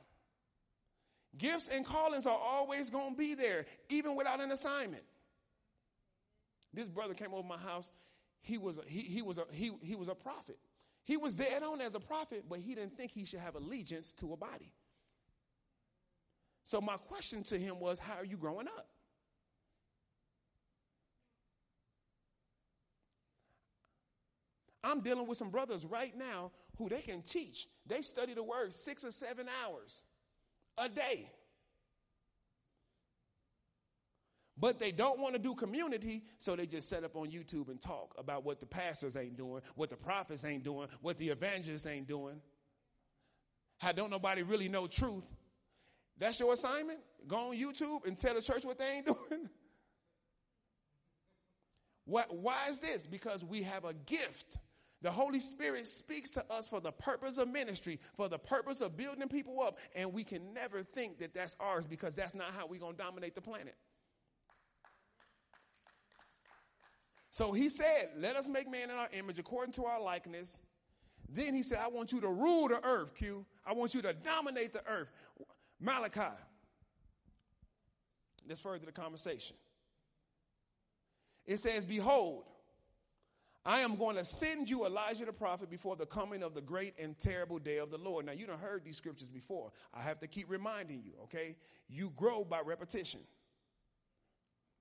[1.38, 5.04] Gifts and callings are always going to be there, even without an assignment.
[6.74, 7.90] This brother came over my house.
[8.42, 10.58] He was a, he, he was a, he, he was a prophet.
[11.04, 14.12] He was dead on as a prophet, but he didn't think he should have allegiance
[14.14, 14.72] to a body.
[16.66, 18.88] So my question to him was, how are you growing up?
[24.84, 27.68] I'm dealing with some brothers right now who they can teach.
[27.86, 30.04] They study the word six or seven hours
[30.78, 31.30] a day.
[34.58, 37.82] But they don't want to do community, so they just set up on YouTube and
[37.82, 41.88] talk about what the pastors ain't doing, what the prophets ain't doing, what the evangelists
[41.88, 42.40] ain't doing.
[43.80, 45.26] How don't nobody really know truth?
[46.20, 47.00] That's your assignment?
[47.28, 49.50] Go on YouTube and tell the church what they ain't doing?
[52.06, 53.06] What, why is this?
[53.08, 54.58] Because we have a gift.
[55.02, 58.96] The Holy Spirit speaks to us for the purpose of ministry, for the purpose of
[58.96, 62.68] building people up, and we can never think that that's ours because that's not how
[62.68, 63.76] we're going to dominate the planet.
[67.32, 70.62] So he said, Let us make man in our image according to our likeness.
[71.28, 73.46] Then he said, I want you to rule the earth, Q.
[73.66, 75.08] I want you to dominate the earth.
[75.80, 76.36] Malachi.
[78.48, 79.56] Let's further the conversation.
[81.46, 82.44] It says, Behold,
[83.64, 86.96] I am going to send you Elijah the prophet before the coming of the great
[87.00, 88.26] and terrible day of the Lord.
[88.26, 89.72] Now, you have heard these scriptures before.
[89.94, 91.56] I have to keep reminding you, okay?
[91.88, 93.20] You grow by repetition.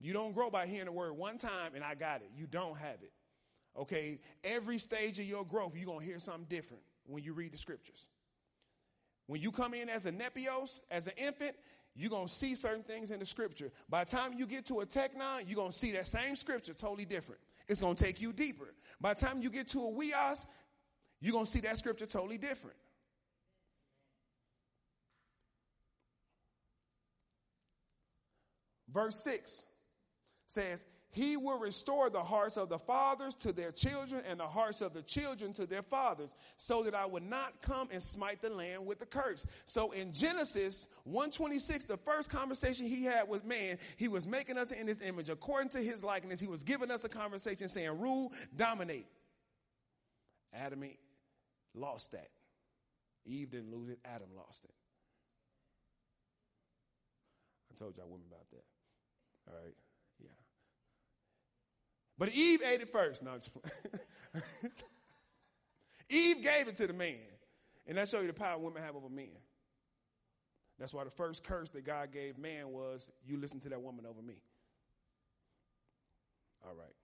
[0.00, 2.30] You don't grow by hearing the word one time and I got it.
[2.34, 3.12] You don't have it.
[3.78, 4.18] Okay?
[4.42, 7.58] Every stage of your growth, you're going to hear something different when you read the
[7.58, 8.08] scriptures.
[9.26, 11.54] When you come in as a nepios, as an infant,
[11.94, 13.70] you're going to see certain things in the scripture.
[13.88, 16.72] By the time you get to a teknon, you're going to see that same scripture
[16.72, 17.40] totally different.
[17.70, 18.74] It's going to take you deeper.
[19.00, 20.44] By the time you get to a huios,
[21.20, 22.76] you're going to see that scripture totally different.
[28.92, 29.64] Verse 6
[30.48, 34.80] says, He will restore the hearts of the fathers to their children and the hearts
[34.80, 38.50] of the children to their fathers, so that I would not come and smite the
[38.50, 39.44] land with the curse.
[39.66, 44.70] So in Genesis 126, the first conversation he had with man, he was making us
[44.70, 45.30] in his image.
[45.30, 49.06] According to his likeness, he was giving us a conversation saying, rule, dominate.
[50.54, 50.84] Adam
[51.74, 52.28] lost that.
[53.26, 54.74] Eve didn't lose it, Adam lost it.
[57.72, 58.64] I told y'all women about that.
[59.48, 59.74] All right.
[62.20, 63.22] But Eve ate it first.
[63.22, 63.48] No, just
[66.10, 67.16] Eve gave it to the man.
[67.86, 69.30] And that shows you the power women have over men.
[70.78, 74.04] That's why the first curse that God gave man was, you listen to that woman
[74.04, 74.34] over me.
[76.62, 76.94] All right.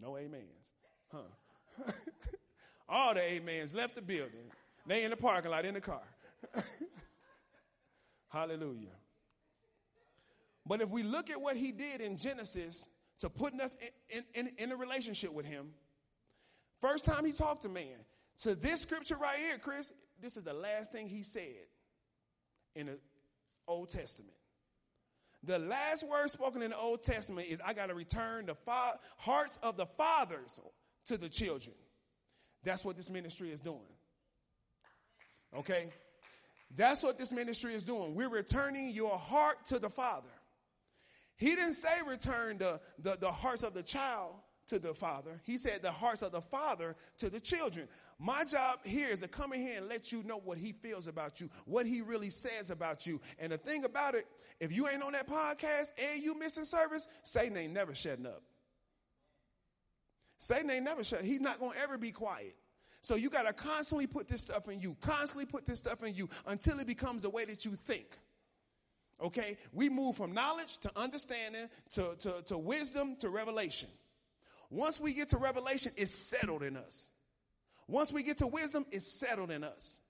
[0.00, 0.46] No amens.
[1.12, 1.84] Huh.
[2.88, 4.50] All the amens left the building.
[4.86, 6.00] They in the parking lot in the car.
[8.28, 8.96] Hallelujah.
[10.66, 12.88] But if we look at what he did in Genesis
[13.20, 13.76] to putting us
[14.10, 15.70] in, in, in, a relationship with him,
[16.80, 18.04] first time he talked to man,
[18.42, 21.66] to this scripture right here, Chris, this is the last thing he said
[22.74, 22.98] in the
[23.68, 24.32] Old Testament.
[25.44, 28.98] The last word spoken in the Old Testament is, I got to return the fa-
[29.16, 30.58] hearts of the fathers
[31.06, 31.76] to the children.
[32.64, 33.78] That's what this ministry is doing.
[35.56, 35.90] Okay?
[36.74, 38.16] That's what this ministry is doing.
[38.16, 40.28] We're returning your heart to the Father.
[41.36, 44.34] He didn't say return the, the, the hearts of the child
[44.68, 45.40] to the father.
[45.44, 47.88] He said the hearts of the father to the children.
[48.18, 51.06] My job here is to come in here and let you know what he feels
[51.06, 53.20] about you, what he really says about you.
[53.38, 54.26] And the thing about it,
[54.58, 58.42] if you ain't on that podcast and you missing service, Satan ain't never shutting up.
[60.38, 61.22] Satan ain't never shut.
[61.22, 62.56] He's not to ever be quiet.
[63.02, 66.14] So you got to constantly put this stuff in you, constantly put this stuff in
[66.14, 68.06] you until it becomes the way that you think.
[69.22, 69.56] Okay?
[69.72, 73.88] We move from knowledge to understanding to, to, to wisdom to revelation.
[74.70, 77.08] Once we get to revelation, it's settled in us.
[77.88, 80.00] Once we get to wisdom, it's settled in us.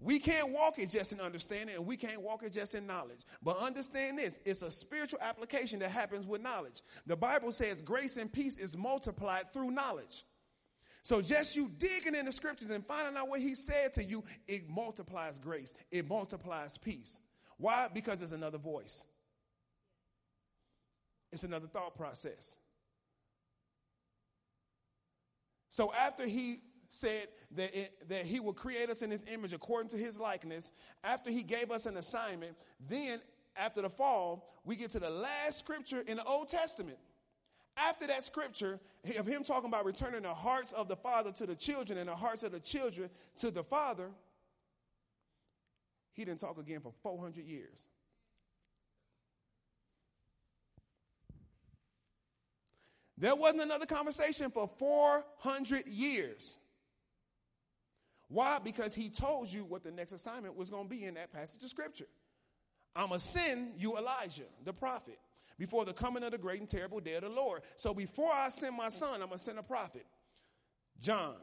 [0.00, 3.20] We can't walk it just in understanding and we can't walk it just in knowledge.
[3.42, 6.82] But understand this, it's a spiritual application that happens with knowledge.
[7.06, 10.24] The Bible says grace and peace is multiplied through knowledge.
[11.02, 14.22] So just you digging in the scriptures and finding out what he said to you,
[14.46, 15.74] it multiplies grace.
[15.90, 17.18] It multiplies peace.
[17.58, 17.88] Why?
[17.92, 19.04] Because it's another voice.
[21.32, 22.56] It's another thought process.
[25.68, 29.90] So after he said that, it, that he will create us in his image according
[29.90, 30.72] to his likeness.
[31.04, 32.56] After he gave us an assignment,
[32.88, 33.20] then
[33.56, 36.98] after the fall, we get to the last scripture in the Old Testament.
[37.76, 38.80] After that scripture
[39.18, 42.16] of him talking about returning the hearts of the father to the children and the
[42.16, 44.08] hearts of the children to the father,
[46.18, 47.78] he didn't talk again for 400 years.
[53.16, 56.56] There wasn't another conversation for 400 years.
[58.28, 58.58] Why?
[58.58, 61.62] Because he told you what the next assignment was going to be in that passage
[61.62, 62.08] of scripture.
[62.96, 65.18] I'm going to send you Elijah, the prophet,
[65.56, 67.62] before the coming of the great and terrible day of the Lord.
[67.76, 70.04] So before I send my son, I'm going to send a prophet.
[71.00, 71.36] John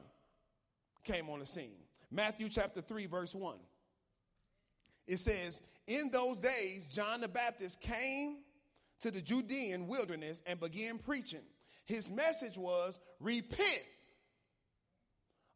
[1.06, 1.78] came on the scene.
[2.12, 3.56] Matthew chapter 3, verse 1.
[5.08, 8.38] It says, In those days, John the Baptist came
[9.02, 11.44] to the Judean wilderness and began preaching.
[11.86, 13.84] His message was, Repent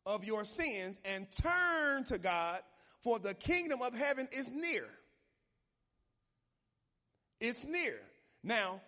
[0.05, 2.61] of your sins and turn to God,
[3.01, 4.85] for the kingdom of heaven is near.
[7.39, 7.99] It's near.
[8.43, 8.81] Now,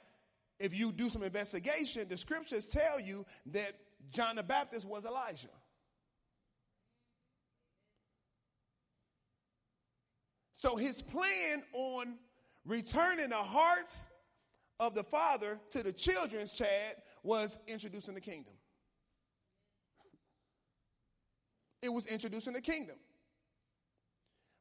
[0.59, 3.73] if you do some investigation, the scriptures tell you that
[4.11, 5.47] John the Baptist was Elijah.
[10.61, 12.19] So his plan on
[12.67, 14.09] returning the hearts
[14.79, 18.53] of the father to the children's Chad was introducing the kingdom.
[21.81, 22.97] It was introducing the kingdom.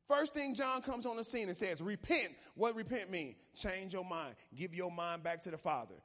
[0.08, 2.30] First thing John comes on the scene and says, repent.
[2.54, 3.34] What repent mean?
[3.54, 4.36] Change your mind.
[4.56, 5.96] Give your mind back to the Father.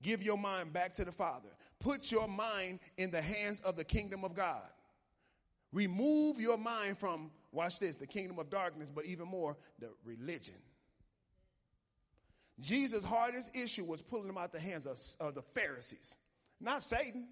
[0.00, 1.48] Give your mind back to the Father.
[1.80, 4.62] Put your mind in the hands of the kingdom of God.
[5.72, 10.54] Remove your mind from, watch this, the kingdom of darkness, but even more, the religion.
[12.60, 16.16] Jesus' hardest issue was pulling them out the hands of, of the Pharisees,
[16.60, 17.26] not Satan.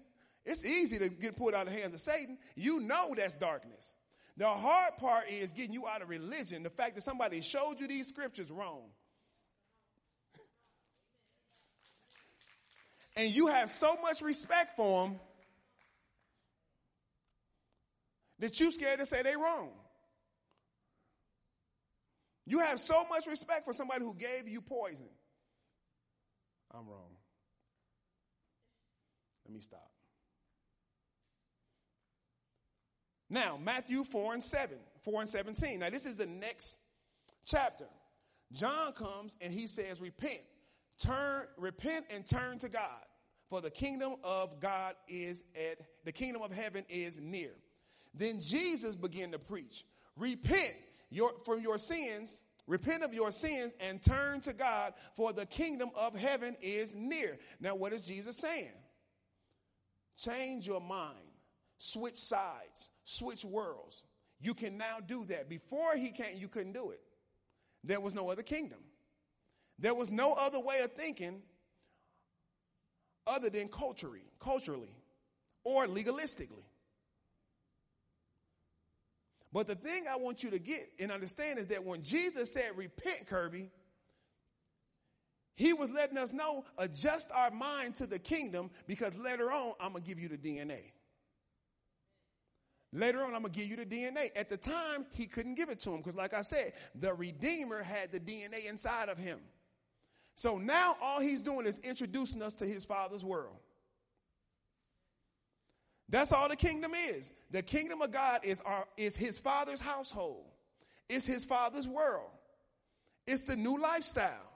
[0.45, 2.37] It's easy to get pulled out of the hands of Satan.
[2.55, 3.95] You know that's darkness.
[4.37, 6.63] The hard part is getting you out of religion.
[6.63, 8.89] The fact that somebody showed you these scriptures wrong.
[13.15, 15.19] and you have so much respect for them
[18.41, 19.69] that you scared to say they wrong.
[22.45, 25.07] You have so much respect for somebody who gave you poison.
[26.73, 27.15] I'm wrong.
[29.45, 29.91] Let me stop.
[33.29, 35.79] Now, Matthew 4 and 7, 4 and 17.
[35.79, 36.77] Now, this is the next
[37.45, 37.87] chapter.
[38.51, 40.41] John comes and he says, Repent,
[41.01, 43.05] turn, repent and turn to God.
[43.49, 47.51] For the kingdom of God is at, the kingdom of heaven is near.
[48.13, 49.85] Then Jesus began to preach,
[50.17, 50.73] Repent
[51.09, 55.89] your, from your sins, repent of your sins and turn to God, for the kingdom
[55.95, 57.37] of heaven is near.
[57.59, 58.71] Now, what is Jesus saying?
[60.17, 61.17] Change your mind
[61.81, 64.03] switch sides, switch worlds.
[64.39, 65.49] You can now do that.
[65.49, 67.01] Before he came, you couldn't do it.
[67.83, 68.77] There was no other kingdom.
[69.79, 71.41] There was no other way of thinking
[73.25, 74.93] other than culturally, culturally
[75.63, 76.65] or legalistically.
[79.53, 82.71] But the thing I want you to get and understand is that when Jesus said,
[82.75, 83.69] repent, Kirby,
[85.55, 89.91] he was letting us know, adjust our mind to the kingdom because later on, I'm
[89.91, 90.91] going to give you the DNA.
[92.93, 94.31] Later on, I'm going to give you the DNA.
[94.35, 97.83] At the time, he couldn't give it to him because, like I said, the Redeemer
[97.83, 99.39] had the DNA inside of him.
[100.35, 103.57] So now all he's doing is introducing us to his Father's world.
[106.11, 107.33] That's all the kingdom is.
[107.51, 110.45] The kingdom of God is, our, is his Father's household,
[111.09, 112.29] it's his Father's world,
[113.25, 114.47] it's the new lifestyle.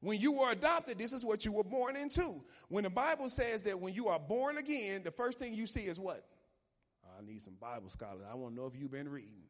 [0.00, 2.42] When you were adopted, this is what you were born into.
[2.68, 5.82] When the Bible says that when you are born again, the first thing you see
[5.82, 6.26] is what?
[7.04, 8.24] Oh, I need some Bible scholars.
[8.28, 9.44] I want to know if you've been reading.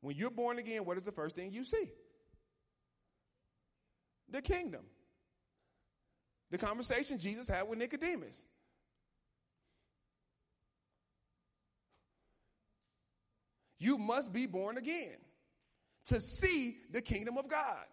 [0.00, 1.90] When you're born again, what is the first thing you see?
[4.30, 4.86] The kingdom.
[6.50, 8.44] The conversation Jesus had with Nicodemus.
[13.78, 15.16] You must be born again
[16.06, 17.84] to see the kingdom of God.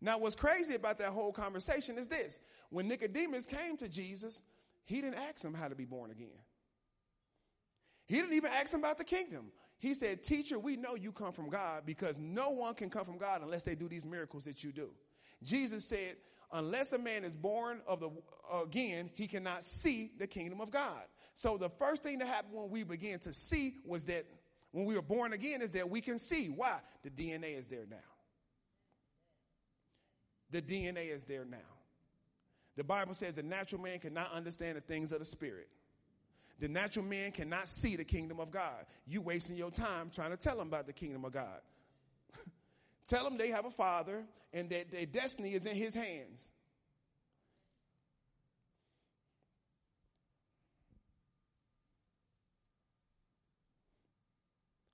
[0.00, 4.42] Now, what's crazy about that whole conversation is this when Nicodemus came to Jesus,
[4.84, 6.28] he didn't ask him how to be born again.
[8.06, 9.52] He didn't even ask him about the kingdom.
[9.78, 13.18] He said, Teacher, we know you come from God because no one can come from
[13.18, 14.90] God unless they do these miracles that you do.
[15.42, 16.16] Jesus said,
[16.52, 18.10] Unless a man is born of the
[18.62, 21.02] again, he cannot see the kingdom of God.
[21.34, 24.24] So the first thing that happened when we began to see was that
[24.72, 26.46] when we were born again is that we can see.
[26.46, 26.78] Why?
[27.02, 27.96] The DNA is there now.
[30.50, 31.58] The DNA is there now.
[32.76, 35.68] The Bible says the natural man cannot understand the things of the spirit.
[36.60, 38.86] The natural man cannot see the kingdom of God.
[39.06, 41.60] You wasting your time trying to tell them about the kingdom of God.
[43.08, 46.48] Tell them they have a father and that their destiny is in his hands.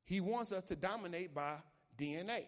[0.07, 1.57] He wants us to dominate by
[1.99, 2.45] DNA.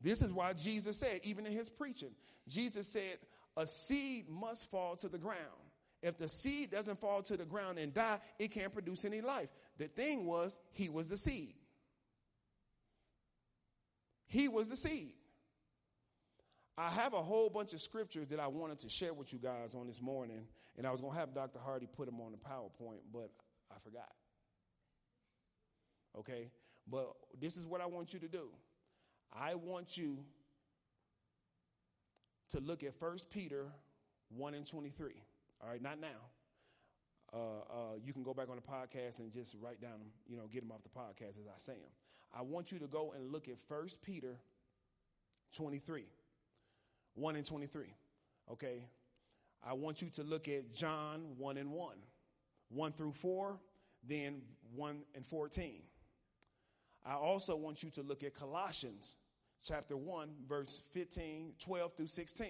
[0.00, 2.12] This is why Jesus said, even in his preaching,
[2.48, 3.18] Jesus said,
[3.56, 5.38] a seed must fall to the ground.
[6.00, 9.48] If the seed doesn't fall to the ground and die, it can't produce any life.
[9.78, 11.54] The thing was, he was the seed.
[14.28, 15.14] He was the seed.
[16.76, 19.74] I have a whole bunch of scriptures that I wanted to share with you guys
[19.74, 21.58] on this morning, and I was going to have Dr.
[21.58, 23.30] Hardy put them on the PowerPoint, but
[23.70, 24.12] I forgot.
[26.16, 26.50] Okay?
[26.88, 28.48] But this is what I want you to do.
[29.32, 30.18] I want you
[32.50, 33.66] to look at 1 Peter
[34.36, 35.12] 1 and 23.
[35.60, 36.06] All right, not now.
[37.32, 40.44] Uh, uh, you can go back on the podcast and just write down you know,
[40.50, 41.90] get them off the podcast as I say them.
[42.36, 44.38] I want you to go and look at 1 Peter
[45.54, 46.04] 23,
[47.14, 47.84] 1 and 23.
[48.52, 48.84] Okay?
[49.66, 51.96] I want you to look at John 1 and 1,
[52.68, 53.58] 1 through 4,
[54.06, 54.42] then
[54.74, 55.82] 1 and 14.
[57.04, 59.16] I also want you to look at Colossians
[59.66, 62.48] chapter 1, verse 15, 12 through 16.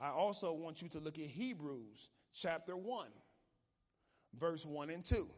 [0.00, 3.06] I also want you to look at Hebrews chapter 1,
[4.38, 5.28] verse 1 and 2.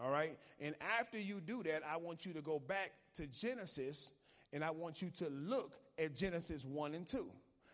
[0.00, 0.36] All right?
[0.60, 4.12] And after you do that, I want you to go back to Genesis
[4.52, 7.26] and I want you to look at Genesis 1 and 2.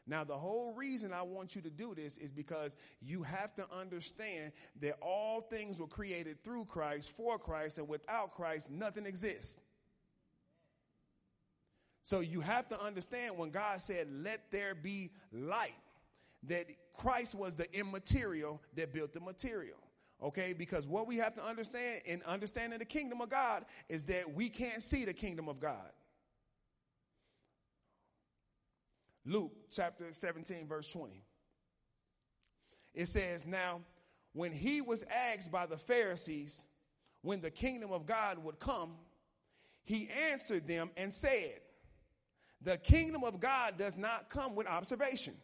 [0.07, 3.67] Now, the whole reason I want you to do this is because you have to
[3.73, 9.61] understand that all things were created through Christ, for Christ, and without Christ, nothing exists.
[12.03, 15.71] So you have to understand when God said, let there be light,
[16.49, 19.77] that Christ was the immaterial that built the material.
[20.23, 24.33] Okay, because what we have to understand in understanding the kingdom of God is that
[24.33, 25.91] we can't see the kingdom of God.
[29.25, 31.23] Luke chapter 17, verse 20.
[32.95, 33.81] It says, Now,
[34.33, 36.67] when he was asked by the Pharisees
[37.23, 38.93] when the kingdom of God would come,
[39.85, 41.61] he answered them and said,
[42.61, 45.35] The kingdom of God does not come with observation.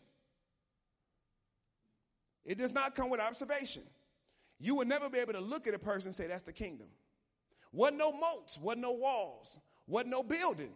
[2.45, 3.83] It does not come with observation.
[4.61, 6.89] You will never be able to look at a person and say, That's the kingdom.
[7.73, 10.73] Wasn't no moats, wasn't no walls, wasn't no building.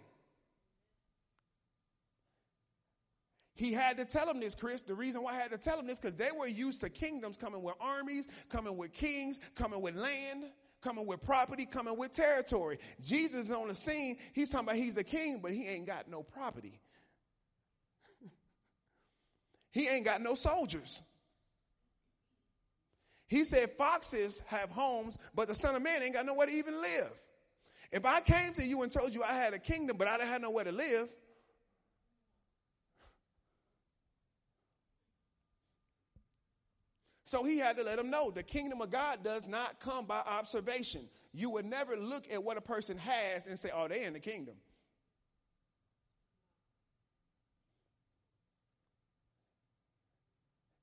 [3.54, 4.82] He had to tell them this, Chris.
[4.82, 7.36] The reason why I had to tell them this, because they were used to kingdoms
[7.36, 10.46] coming with armies, coming with kings, coming with land,
[10.80, 12.78] coming with property, coming with territory.
[13.00, 14.16] Jesus is on the scene.
[14.32, 16.80] He's talking about he's a king, but he ain't got no property.
[19.70, 21.02] he ain't got no soldiers.
[23.32, 26.78] He said foxes have homes, but the son of man ain't got nowhere to even
[26.82, 27.10] live.
[27.90, 30.28] If I came to you and told you I had a kingdom, but I didn't
[30.28, 31.08] have nowhere to live,
[37.24, 40.18] So he had to let them know the kingdom of God does not come by
[40.18, 41.08] observation.
[41.32, 44.20] You would never look at what a person has and say, oh, they in the
[44.20, 44.56] kingdom.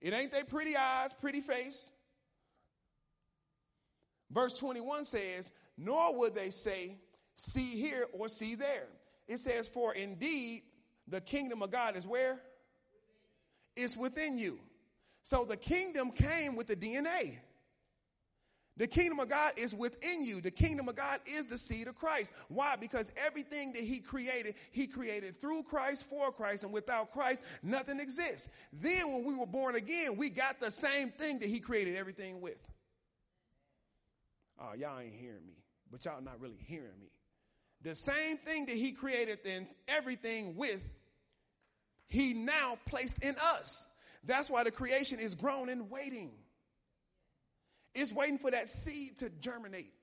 [0.02, 1.92] It ain't their pretty eyes, pretty face.
[4.32, 6.98] Verse 21 says, nor would they say,
[7.36, 8.88] see here or see there.
[9.28, 10.64] It says, for indeed
[11.08, 12.40] the kingdom of God is where?
[13.76, 14.60] It's within you.
[15.24, 17.38] So the kingdom came with the DNA.
[18.78, 20.40] The kingdom of God is within you.
[20.40, 22.34] The kingdom of God is the seed of Christ.
[22.48, 22.78] Why?
[22.78, 28.00] Because everything that he created, he created through Christ, for Christ, and without Christ, nothing
[28.00, 28.48] exists.
[28.72, 32.40] Then when we were born again, we got the same thing that he created everything
[32.40, 32.58] with.
[34.60, 37.10] Oh, y'all ain't hearing me, but y'all not really hearing me.
[37.82, 40.82] The same thing that he created then everything with,
[42.08, 43.88] he now placed in us.
[44.26, 46.32] That's why the creation is groaning, waiting.
[47.96, 49.94] It's waiting for that seed to germinate.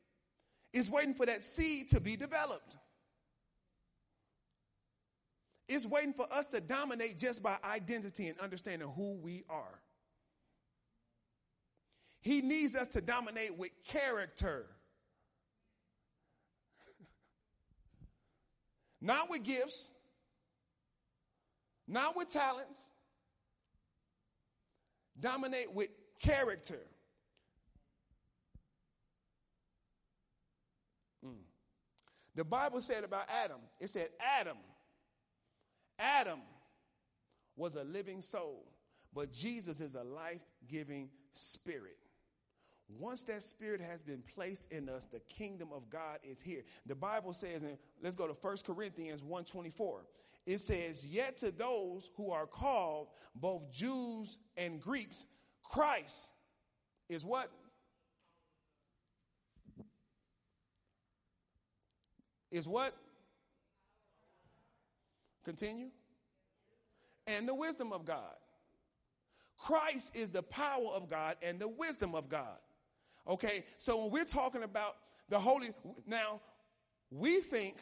[0.72, 2.76] It's waiting for that seed to be developed.
[5.68, 9.80] It's waiting for us to dominate just by identity and understanding who we are.
[12.26, 14.66] He needs us to dominate with character.
[19.00, 19.92] Not with gifts,
[21.86, 22.80] not with talents.
[25.20, 26.80] Dominate with character.
[31.24, 31.44] Mm.
[32.34, 34.56] The Bible said about Adam, it said, Adam,
[35.96, 36.40] Adam
[37.54, 38.64] was a living soul,
[39.14, 41.96] but Jesus is a life giving spirit.
[42.88, 46.62] Once that spirit has been placed in us, the kingdom of God is here.
[46.86, 50.06] The Bible says, and let's go to 1 Corinthians 124.
[50.46, 55.24] It says, Yet to those who are called, both Jews and Greeks,
[55.64, 56.30] Christ
[57.08, 57.50] is what?
[62.52, 62.94] Is what?
[65.44, 65.88] Continue.
[67.26, 68.34] And the wisdom of God.
[69.58, 72.58] Christ is the power of God and the wisdom of God.
[73.28, 74.96] Okay, so when we're talking about
[75.28, 75.70] the Holy,
[76.06, 76.40] now
[77.10, 77.76] we think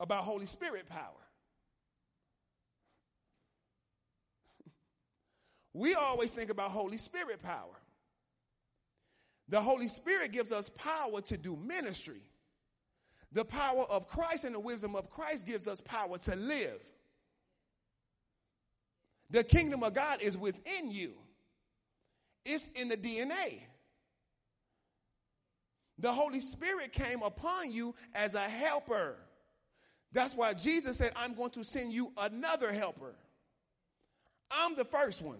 [0.00, 1.02] about Holy Spirit power.
[5.72, 7.78] we always think about Holy Spirit power.
[9.48, 12.22] The Holy Spirit gives us power to do ministry.
[13.32, 16.82] The power of Christ and the wisdom of Christ gives us power to live.
[19.30, 21.12] The kingdom of God is within you,
[22.44, 23.60] it's in the DNA.
[25.98, 29.16] The Holy Spirit came upon you as a helper.
[30.12, 33.14] That's why Jesus said, I'm going to send you another helper.
[34.50, 35.38] I'm the first one.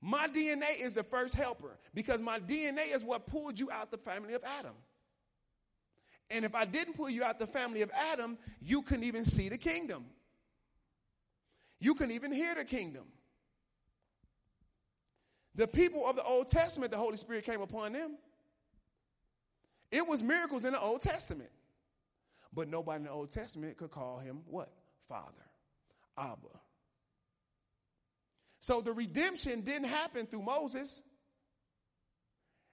[0.00, 3.98] My DNA is the first helper because my DNA is what pulled you out the
[3.98, 4.74] family of Adam.
[6.30, 9.48] And if I didn't pull you out the family of Adam, you couldn't even see
[9.48, 10.04] the kingdom.
[11.80, 13.04] You couldn't even hear the kingdom.
[15.58, 18.16] The people of the Old Testament, the Holy Spirit came upon them.
[19.90, 21.50] It was miracles in the Old Testament.
[22.54, 24.70] But nobody in the Old Testament could call him what?
[25.08, 25.32] Father.
[26.16, 26.60] Abba.
[28.60, 31.02] So the redemption didn't happen through Moses.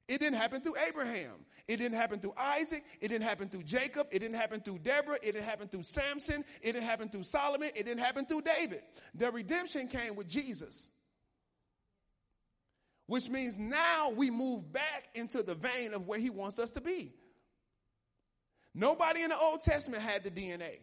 [0.08, 1.34] It didn't happen through Abraham.
[1.68, 2.84] It didn't happen through Isaac.
[3.02, 4.10] It didn't happen through Jacob.
[4.12, 5.18] It didn't happen through Deborah.
[5.24, 6.46] It didn't happen through Samson.
[6.62, 7.72] It didn't happen through Solomon.
[7.76, 8.84] It didn't happen through David.
[9.16, 10.92] The redemption came with Jesus
[13.08, 16.82] which means now we move back into the vein of where he wants us to
[16.82, 17.14] be.
[18.74, 20.80] Nobody in the Old Testament had the DNA.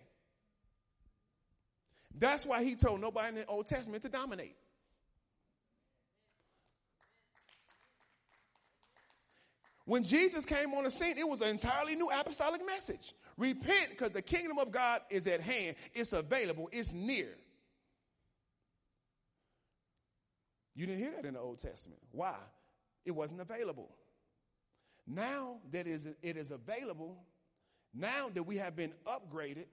[2.18, 4.56] That's why he told nobody in the Old Testament to dominate.
[9.84, 13.14] When Jesus came on the scene, it was an entirely new apostolic message.
[13.36, 17.28] Repent because the kingdom of God is at hand, it's available, it's near.
[20.74, 22.00] You didn't hear that in the Old Testament.
[22.12, 22.36] Why?
[23.04, 23.90] It wasn't available.
[25.06, 27.18] Now that it is available,
[27.92, 29.66] now that we have been upgraded,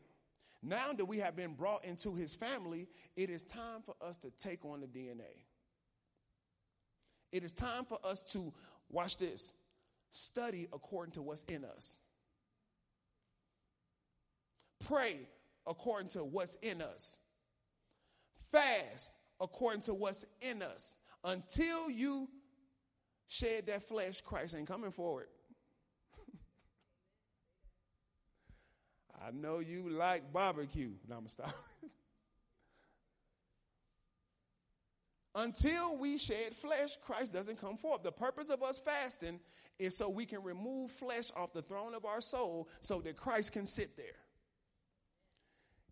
[0.62, 4.32] now that we have been brought into his family, it is time for us to
[4.32, 5.46] take on the DNA.
[7.32, 8.52] It is time for us to,
[8.90, 9.54] watch this,
[10.10, 12.00] study according to what's in us.
[14.86, 15.20] Pray
[15.68, 17.20] according to what's in us.
[18.52, 20.98] Fast according to what's in us.
[21.24, 22.30] Until you
[23.28, 25.28] shed that flesh, Christ ain't coming forward.
[29.26, 30.92] I know you like barbecue.
[31.08, 31.56] Now I'm going to stop.
[35.36, 38.04] Until we shed flesh, Christ doesn't come forth.
[38.04, 39.40] The purpose of us fasting
[39.78, 43.54] is so we can remove flesh off the throne of our soul so that Christ
[43.54, 44.06] can sit there.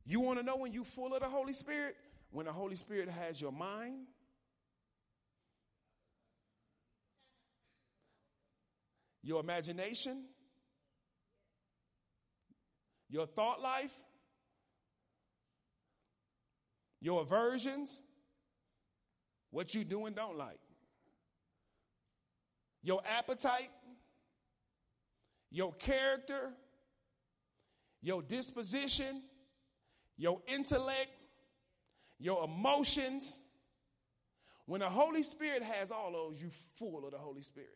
[0.06, 1.96] You want to know when you're full of the Holy Spirit?
[2.32, 4.08] When the Holy Spirit has your mind,
[9.24, 10.24] your imagination,
[13.10, 13.96] your thought life,
[17.02, 18.02] your aversions,
[19.52, 20.60] what you do and don't like,
[22.84, 23.70] your appetite,
[25.52, 26.52] your character,
[28.02, 29.24] your disposition,
[30.18, 31.12] your intellect,
[32.20, 33.42] your emotions.
[34.66, 37.70] When the Holy Spirit has all those, you full of the Holy Spirit.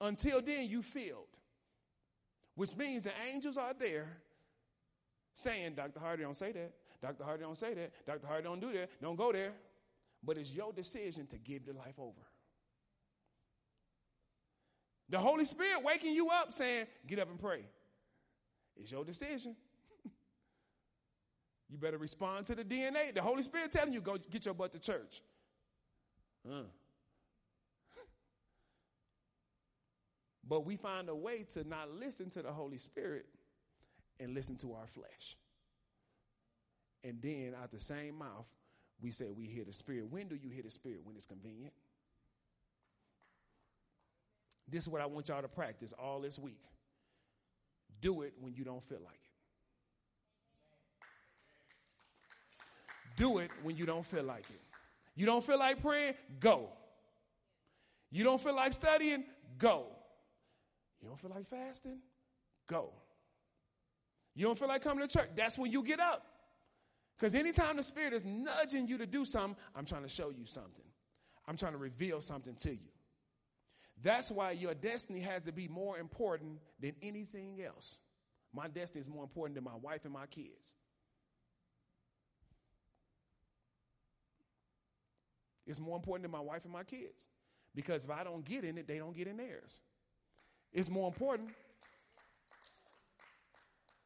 [0.00, 1.26] Until then, you filled,
[2.54, 4.08] which means the angels are there
[5.34, 5.98] saying, Dr.
[5.98, 6.72] Hardy, don't say that.
[7.02, 7.24] Dr.
[7.24, 8.06] Hardy, don't say that.
[8.06, 8.26] Dr.
[8.26, 8.90] Hardy, don't do that.
[9.00, 9.52] Don't go there.
[10.22, 12.20] but it's your decision to give the life over.
[15.08, 17.64] The Holy Spirit waking you up saying, get up and pray.
[18.76, 19.56] It's your decision.
[21.68, 23.14] You better respond to the DNA.
[23.14, 25.22] The Holy Spirit telling you, go get your butt to church.
[30.48, 33.26] But we find a way to not listen to the Holy Spirit
[34.18, 35.36] and listen to our flesh.
[37.04, 38.46] And then out the same mouth,
[39.00, 40.10] we say we hear the Spirit.
[40.10, 41.00] When do you hear the Spirit?
[41.04, 41.74] When it's convenient.
[44.66, 46.60] This is what I want y'all to practice all this week.
[48.00, 49.27] Do it when you don't feel like it.
[53.18, 54.60] Do it when you don't feel like it.
[55.16, 56.14] You don't feel like praying?
[56.38, 56.68] Go.
[58.10, 59.24] You don't feel like studying?
[59.58, 59.86] Go.
[61.02, 61.98] You don't feel like fasting?
[62.68, 62.92] Go.
[64.34, 65.30] You don't feel like coming to church?
[65.34, 66.24] That's when you get up.
[67.18, 70.46] Because anytime the Spirit is nudging you to do something, I'm trying to show you
[70.46, 70.84] something.
[71.48, 72.92] I'm trying to reveal something to you.
[74.00, 77.98] That's why your destiny has to be more important than anything else.
[78.54, 80.76] My destiny is more important than my wife and my kids.
[85.68, 87.28] It's more important than my wife and my kids.
[87.74, 89.82] Because if I don't get in it, they don't get in theirs.
[90.72, 91.50] It's more important.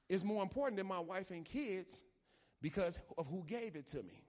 [0.08, 2.02] It's more important than my wife and kids
[2.60, 4.24] because of who gave it to me.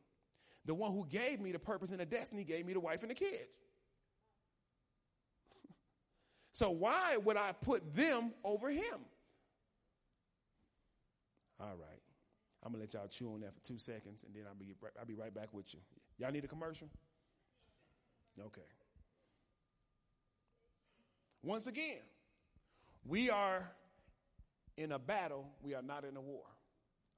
[0.65, 3.11] The one who gave me the purpose and the destiny gave me the wife and
[3.11, 3.33] the kids.
[6.55, 8.99] So why would I put them over him?
[11.59, 12.01] All right.
[12.63, 14.75] I'm going to let y'all chew on that for two seconds and then I'll be,
[14.99, 15.79] I'll be right back with you.
[16.19, 16.89] Y'all need a commercial?
[18.39, 18.61] Okay.
[21.43, 21.99] Once again,
[23.05, 23.69] we are
[24.77, 26.45] in a battle, we are not in a war.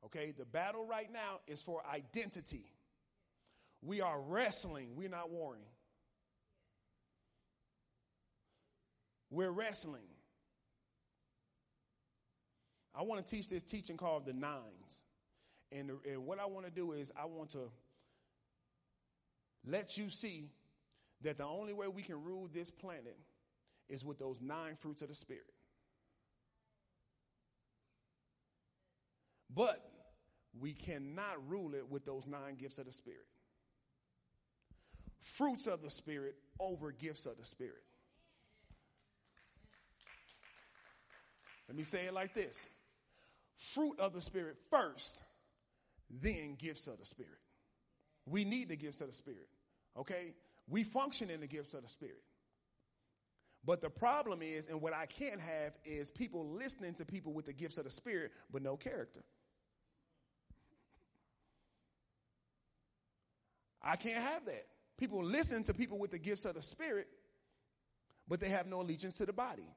[0.05, 0.34] Okay?
[0.38, 2.66] The battle right now is for identity.
[3.82, 5.61] We are wrestling, we're not warring.
[9.30, 10.07] We're wrestling.
[12.97, 15.03] I want to teach this teaching called the nines.
[15.72, 17.70] And, and what I want to do is, I want to
[19.68, 20.49] let you see
[21.26, 23.18] that the only way we can rule this planet
[23.90, 25.44] is with those nine fruits of the Spirit.
[29.54, 29.84] But
[30.60, 33.26] we cannot rule it with those nine gifts of the Spirit.
[35.22, 37.82] Fruits of the Spirit over gifts of the Spirit.
[41.68, 42.70] Let me say it like this
[43.58, 45.24] fruit of the Spirit first,
[46.22, 47.40] then gifts of the Spirit.
[48.28, 49.48] We need the gifts of the Spirit,
[49.98, 50.34] okay?
[50.68, 52.24] We function in the gifts of the Spirit.
[53.66, 57.45] But the problem is, and what I can't have is people listening to people with
[57.45, 59.22] the gifts of the Spirit, but no character.
[63.82, 64.66] I can't have that.
[64.97, 67.07] People listen to people with the gifts of the Spirit,
[68.28, 69.68] but they have no allegiance to the body.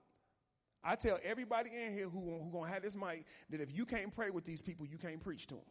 [0.84, 4.14] I tell everybody in here who, who gonna have this mic that if you can't
[4.14, 5.64] pray with these people, you can't preach to them.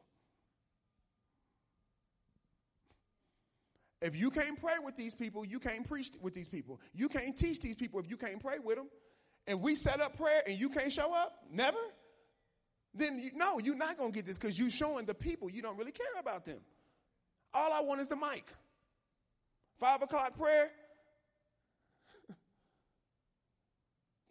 [4.02, 6.80] If you can't pray with these people, you can't preach with these people.
[6.94, 8.88] You can't teach these people if you can't pray with them.
[9.48, 11.78] And we set up prayer and you can't show up, never,
[12.94, 15.62] then you, no, you're not going to get this because you're showing the people you
[15.62, 16.60] don't really care about them.
[17.54, 18.46] All I want is the mic.
[19.80, 20.70] Five o'clock prayer,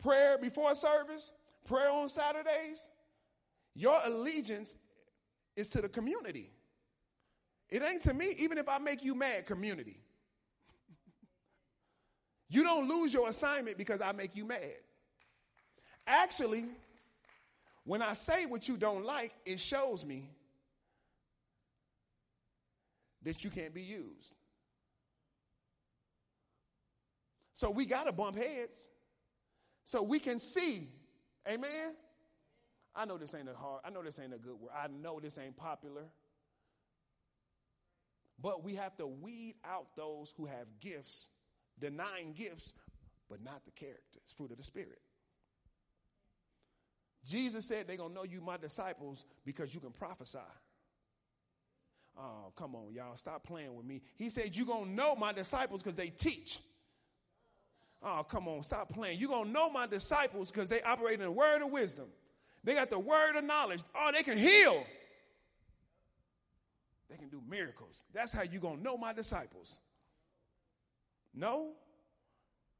[0.02, 1.32] prayer before service,
[1.66, 2.88] prayer on Saturdays.
[3.74, 4.76] Your allegiance
[5.54, 6.50] is to the community.
[7.68, 10.00] It ain't to me, even if I make you mad, community.
[12.48, 14.76] you don't lose your assignment because I make you mad.
[16.06, 16.64] Actually,
[17.84, 20.30] when I say what you don't like, it shows me
[23.22, 24.34] that you can't be used.
[27.52, 28.88] So we got to bump heads
[29.84, 30.88] so we can see.
[31.48, 31.94] Amen.
[32.94, 34.72] I know this ain't a hard, I know this ain't a good word.
[34.76, 36.04] I know this ain't popular.
[38.40, 41.28] But we have to weed out those who have gifts,
[41.78, 42.74] denying gifts,
[43.30, 44.18] but not the character.
[44.22, 45.00] It's fruit of the Spirit.
[47.26, 50.38] Jesus said they're going to know you my disciples because you can prophesy.
[52.18, 53.16] Oh, come on, y'all.
[53.16, 54.00] Stop playing with me.
[54.16, 56.60] He said you're going to know my disciples because they teach.
[58.02, 58.62] Oh, come on.
[58.62, 59.18] Stop playing.
[59.18, 62.06] You're going to know my disciples because they operate in the word of wisdom.
[62.64, 63.80] They got the word of knowledge.
[63.94, 64.86] Oh, they can heal.
[67.08, 68.04] They can do miracles.
[68.12, 69.78] That's how you're going to know my disciples.
[71.34, 71.72] No?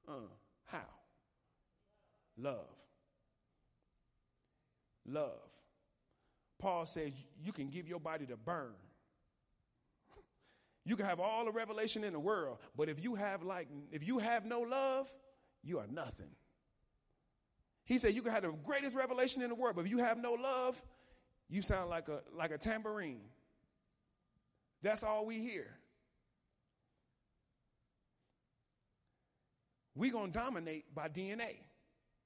[0.08, 0.28] Uh,
[0.64, 0.80] how?
[2.36, 2.66] Love.
[5.06, 5.40] Love.
[6.58, 7.12] Paul says
[7.42, 8.74] you can give your body to burn.
[10.84, 14.06] You can have all the revelation in the world, but if you have like if
[14.06, 15.08] you have no love,
[15.62, 16.30] you are nothing.
[17.84, 20.18] He said you can have the greatest revelation in the world, but if you have
[20.18, 20.80] no love,
[21.48, 23.20] you sound like a like a tambourine.
[24.86, 25.66] That's all we hear.
[29.96, 31.56] We're going to dominate by DNA.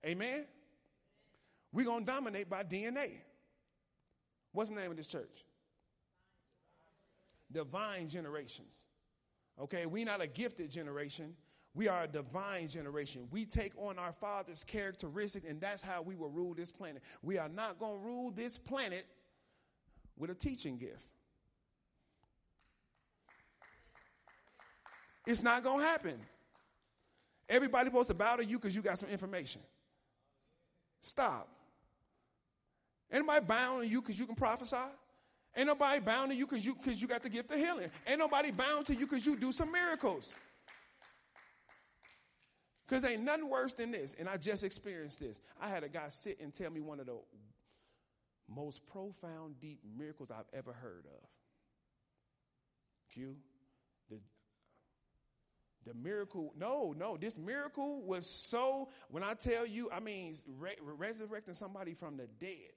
[0.04, 0.44] Amen?
[1.72, 3.20] We're going to dominate by DNA.
[4.52, 5.46] What's the name of this church?
[7.50, 8.74] Divine generations.
[9.58, 11.32] Okay, we're not a gifted generation.
[11.72, 13.26] We are a divine generation.
[13.30, 17.02] We take on our Father's characteristics, and that's how we will rule this planet.
[17.22, 19.06] We are not going to rule this planet
[20.18, 21.06] with a teaching gift.
[25.26, 26.18] It's not going to happen.
[27.48, 29.60] Everybody supposed to bow to you because you got some information.
[31.00, 31.48] Stop.
[33.10, 34.76] Anybody bound to you because you can prophesy?
[35.56, 37.90] Ain't nobody bound to you because you because you got the gift of healing.
[38.06, 40.34] Ain't nobody bound to you because you do some miracles.
[42.86, 44.14] Because ain't nothing worse than this.
[44.18, 45.40] And I just experienced this.
[45.60, 47.16] I had a guy sit and tell me one of the
[48.48, 51.28] most profound, deep miracles I've ever heard of.
[53.14, 53.36] Q.
[55.86, 60.76] The miracle, no, no, this miracle was so, when I tell you, I mean, re-
[60.82, 62.72] resurrecting somebody from the dead.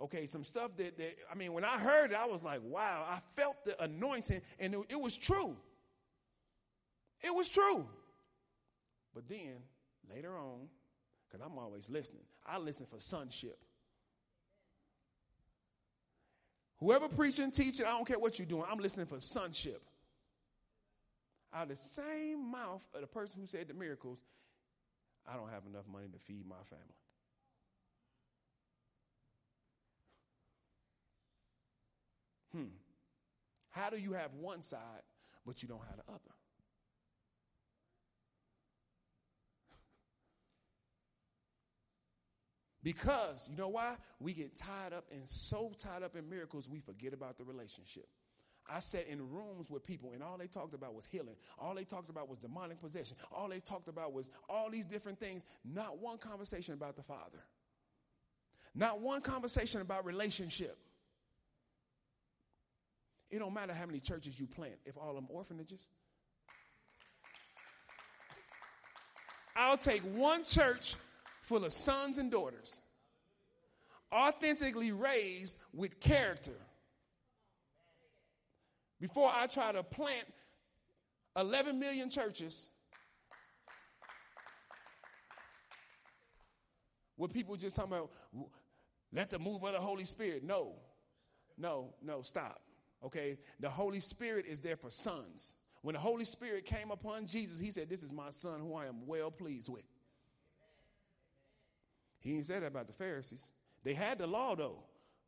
[0.00, 3.04] Okay, some stuff that, that, I mean, when I heard it, I was like, wow,
[3.08, 5.56] I felt the anointing and it, it was true.
[7.22, 7.84] It was true.
[9.12, 9.56] But then,
[10.08, 10.68] later on,
[11.28, 13.58] because I'm always listening, I listen for sonship.
[16.78, 19.82] Whoever preaching, teaching, I don't care what you're doing, I'm listening for sonship
[21.52, 24.18] out of the same mouth of the person who said the miracles,
[25.26, 26.84] I don't have enough money to feed my family.
[32.52, 32.74] Hmm.
[33.70, 35.02] How do you have one side,
[35.46, 36.20] but you don't have the other?
[42.82, 43.96] Because, you know why?
[44.20, 48.08] We get tied up and so tied up in miracles, we forget about the relationship.
[48.68, 51.36] I sat in rooms with people and all they talked about was healing.
[51.58, 53.16] All they talked about was demonic possession.
[53.32, 55.46] All they talked about was all these different things.
[55.64, 57.42] Not one conversation about the Father.
[58.74, 60.76] Not one conversation about relationship.
[63.30, 65.88] It don't matter how many churches you plant if all them orphanages.
[69.56, 70.94] I'll take one church
[71.42, 72.78] full of sons and daughters,
[74.12, 76.52] authentically raised with character
[79.00, 80.26] before I try to plant
[81.36, 82.68] 11 million churches
[87.16, 88.10] where people just talking about
[89.12, 90.44] let the move of the Holy Spirit.
[90.44, 90.74] No,
[91.56, 92.60] no, no, stop.
[93.04, 93.38] Okay?
[93.60, 95.56] The Holy Spirit is there for sons.
[95.82, 98.86] When the Holy Spirit came upon Jesus, he said, This is my son who I
[98.86, 99.84] am well pleased with.
[102.20, 103.52] He didn't say that about the Pharisees.
[103.84, 104.82] They had the law, though.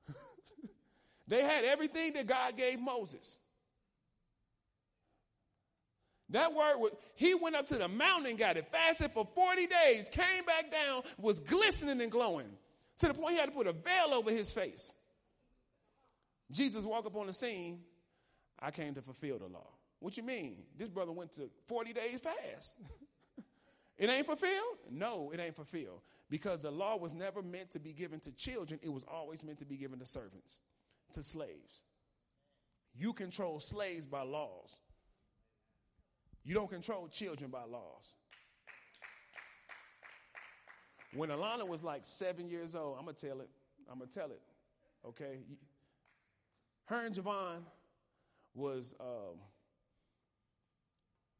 [1.28, 3.38] they had everything that God gave Moses.
[6.30, 10.08] That word was, he went up to the mountain got it, fasted for 40 days,
[10.08, 12.46] came back down, was glistening and glowing
[12.98, 14.92] to the point he had to put a veil over his face.
[16.50, 17.80] Jesus walked up on the scene.
[18.60, 19.66] I came to fulfill the law.
[20.00, 20.56] What you mean?
[20.76, 22.76] This brother went to 40 days fast.
[23.98, 24.78] it ain't fulfilled?
[24.90, 26.00] No, it ain't fulfilled.
[26.28, 29.58] Because the law was never meant to be given to children, it was always meant
[29.58, 30.60] to be given to servants,
[31.14, 31.82] to slaves.
[32.94, 34.78] You control slaves by laws.
[36.44, 38.14] You don't control children by laws.
[41.14, 43.50] When Alana was like seven years old, I'm to tell it.
[43.90, 44.40] I'm to tell it.
[45.06, 45.40] Okay?
[46.84, 47.62] Her and Javon
[48.54, 49.38] was, um,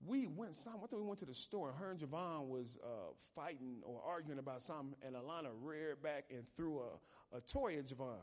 [0.06, 2.78] we went some, I think we went to the store, and her and Javon was
[2.82, 7.76] uh, fighting or arguing about something, and Alana reared back and threw a, a toy
[7.78, 8.18] at Javon.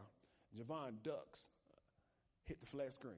[0.57, 1.49] Javon ducks,
[2.45, 3.13] hit the flat screen.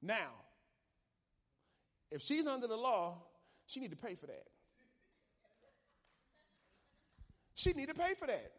[0.00, 0.30] Now,
[2.10, 3.18] if she's under the law,
[3.66, 4.46] she need to pay for that.
[7.54, 8.52] She need to pay for that.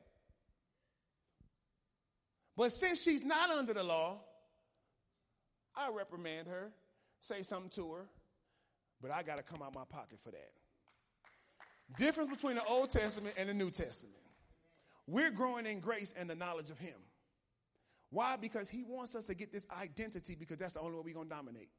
[2.58, 4.20] But since she's not under the law,
[5.76, 6.72] I reprimand her,
[7.22, 8.06] say something to her,
[9.02, 10.52] but I got to come out my pocket for that.
[11.98, 14.18] Difference between the Old Testament and the New Testament.
[15.08, 16.98] We're growing in grace and the knowledge of Him.
[18.12, 18.36] Why?
[18.38, 21.30] Because he wants us to get this identity because that's the only way we're going
[21.30, 21.70] to dominate.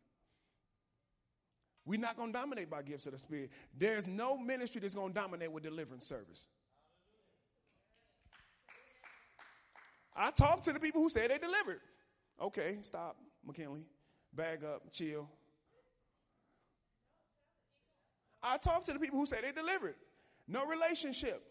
[1.85, 3.51] We're not going to dominate by gifts of the Spirit.
[3.77, 6.47] There's no ministry that's going to dominate with deliverance service.
[10.15, 11.81] I talked to the people who say they delivered.
[12.41, 13.17] Okay, stop.
[13.45, 13.85] McKinley.
[14.33, 15.29] Bag up, chill.
[18.43, 19.95] I talk to the people who say they delivered.
[20.47, 21.43] No relationship.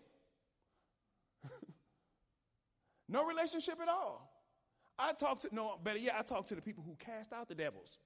[3.09, 4.28] no relationship at all.
[4.99, 7.55] I talk to, no, better yet, I talk to the people who cast out the
[7.55, 7.97] devils.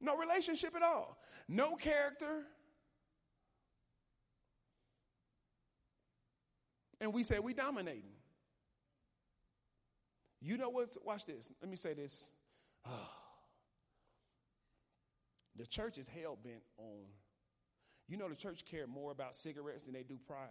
[0.00, 1.18] No relationship at all.
[1.48, 2.44] No character.
[7.00, 8.12] And we say we dominating.
[10.40, 10.96] You know what?
[11.04, 11.50] watch this.
[11.60, 12.30] Let me say this.
[15.56, 17.06] the church is hell bent on,
[18.08, 20.46] you know, the church care more about cigarettes than they do pride.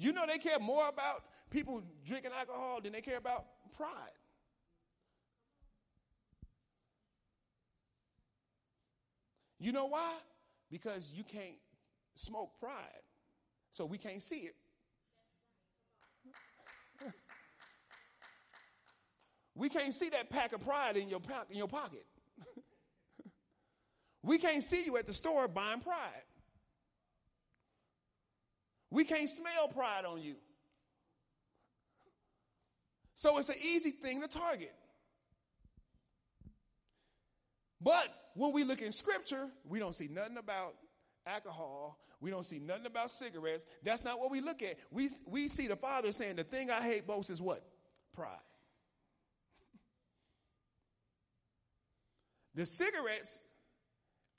[0.00, 3.44] You know, they care more about people drinking alcohol than they care about
[3.76, 3.90] pride.
[9.58, 10.14] You know why?
[10.70, 11.58] Because you can't
[12.16, 13.02] smoke pride.
[13.72, 14.54] So we can't see it.
[19.54, 21.20] we can't see that pack of pride in your,
[21.50, 22.06] in your pocket.
[24.22, 26.24] we can't see you at the store buying pride.
[28.90, 30.34] We can't smell pride on you.
[33.14, 34.74] So it's an easy thing to target.
[37.80, 40.74] But when we look in scripture, we don't see nothing about
[41.26, 41.98] alcohol.
[42.20, 43.64] We don't see nothing about cigarettes.
[43.82, 44.76] That's not what we look at.
[44.90, 47.64] We, we see the Father saying, The thing I hate most is what?
[48.14, 48.36] Pride.
[52.54, 53.40] The cigarettes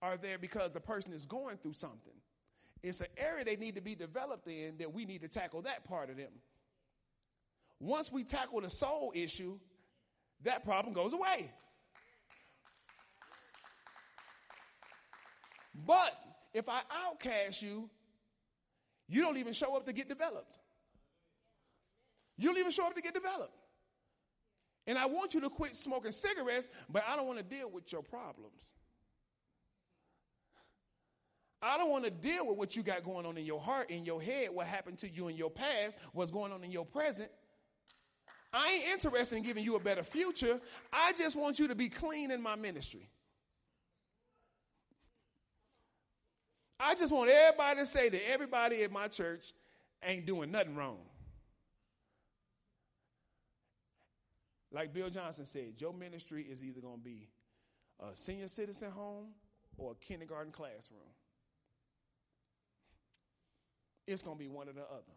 [0.01, 2.13] are there because the person is going through something.
[2.83, 5.83] It's an area they need to be developed in that we need to tackle that
[5.85, 6.31] part of them.
[7.79, 9.57] Once we tackle the soul issue,
[10.43, 11.51] that problem goes away.
[15.85, 16.13] But
[16.53, 17.89] if I outcast you,
[19.07, 20.57] you don't even show up to get developed.
[22.37, 23.53] You don't even show up to get developed.
[24.87, 27.91] And I want you to quit smoking cigarettes, but I don't want to deal with
[27.91, 28.61] your problems.
[31.61, 34.03] I don't want to deal with what you got going on in your heart, in
[34.03, 37.29] your head, what happened to you in your past, what's going on in your present.
[38.51, 40.59] I ain't interested in giving you a better future.
[40.91, 43.09] I just want you to be clean in my ministry.
[46.79, 49.53] I just want everybody to say that everybody at my church
[50.03, 50.97] ain't doing nothing wrong.
[54.71, 57.29] Like Bill Johnson said, your ministry is either going to be
[57.99, 59.27] a senior citizen home
[59.77, 61.01] or a kindergarten classroom.
[64.07, 65.15] It's going to be one or the other.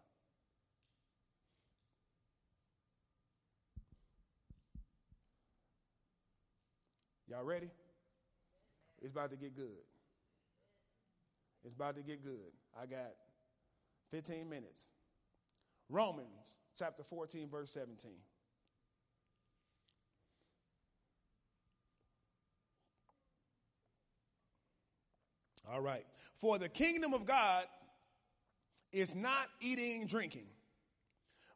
[7.27, 7.69] Y'all ready?
[9.01, 9.83] It's about to get good.
[11.63, 12.51] It's about to get good.
[12.79, 13.13] I got
[14.11, 14.87] 15 minutes.
[15.89, 16.27] Romans
[16.77, 18.11] chapter 14, verse 17.
[25.71, 26.05] All right.
[26.37, 27.65] For the kingdom of God
[28.95, 30.47] is not eating and drinking,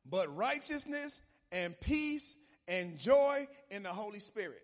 [0.05, 1.21] but righteousness
[1.53, 2.35] and peace
[2.67, 4.61] and joy in the Holy Spirit.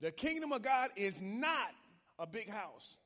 [0.00, 1.70] The kingdom of God is not
[2.18, 2.98] a big house.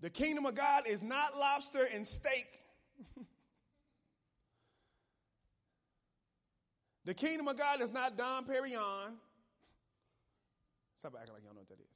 [0.00, 2.46] The kingdom of God is not lobster and steak.
[7.04, 9.14] the kingdom of God is not Dom Perignon.
[11.00, 11.92] Stop acting like y'all know what that is.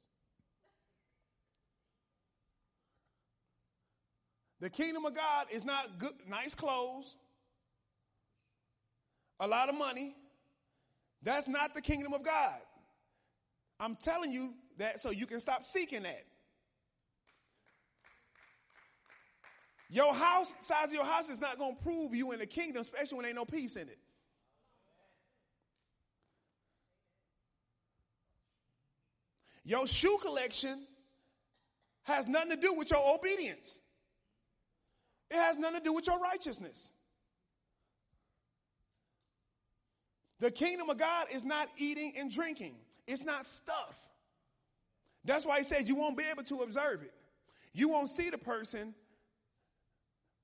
[4.59, 7.15] The kingdom of God is not good, nice clothes,
[9.39, 10.15] a lot of money.
[11.21, 12.59] That's not the kingdom of God.
[13.79, 16.25] I'm telling you that so you can stop seeking that.
[19.89, 22.81] Your house, size of your house is not going to prove you in the kingdom,
[22.81, 23.99] especially when ain't no peace in it.
[29.63, 30.87] Your shoe collection
[32.03, 33.81] has nothing to do with your obedience.
[35.29, 36.93] It has nothing to do with your righteousness.
[40.39, 42.75] The kingdom of God is not eating and drinking.
[43.07, 43.97] It's not stuff.
[45.25, 47.13] That's why he said you won't be able to observe it.
[47.73, 48.93] You won't see the person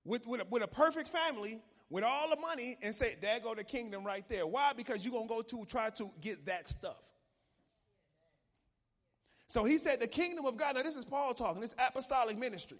[0.04, 3.54] with, with, a, with a perfect family with all the money and say, there go
[3.54, 4.48] the kingdom right there.
[4.48, 4.74] Why?
[4.76, 7.04] Because you're going to go to try to get that stuff.
[9.48, 12.80] So he said the kingdom of God, now this is Paul talking, this apostolic ministry.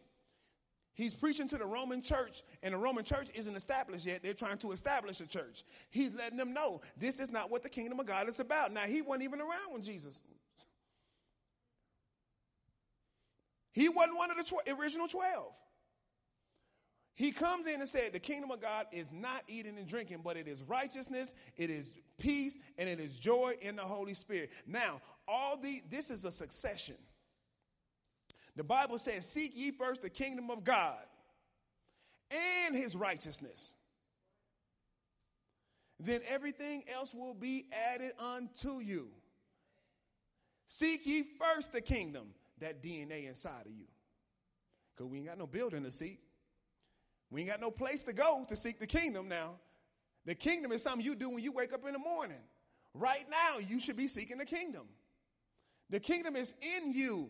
[0.96, 4.22] He's preaching to the Roman church, and the Roman church isn't established yet.
[4.22, 5.64] They're trying to establish a church.
[5.90, 8.72] He's letting them know this is not what the kingdom of God is about.
[8.72, 10.20] Now, he wasn't even around when Jesus.
[13.72, 15.56] He wasn't one of the tw- original 12.
[17.16, 20.38] He comes in and said, The kingdom of God is not eating and drinking, but
[20.38, 24.52] it is righteousness, it is peace, and it is joy in the Holy Spirit.
[24.68, 26.96] Now, all the this is a succession.
[28.56, 31.02] The Bible says, Seek ye first the kingdom of God
[32.66, 33.74] and his righteousness.
[36.00, 39.08] Then everything else will be added unto you.
[40.68, 42.28] Seek ye first the kingdom,
[42.60, 43.86] that DNA inside of you.
[44.96, 46.20] Because we ain't got no building to seek.
[47.30, 49.56] We ain't got no place to go to seek the kingdom now.
[50.26, 52.38] The kingdom is something you do when you wake up in the morning.
[52.94, 54.84] Right now, you should be seeking the kingdom.
[55.90, 57.30] The kingdom is in you.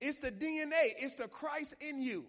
[0.00, 0.92] It's the DNA.
[0.98, 2.24] It's the Christ in you.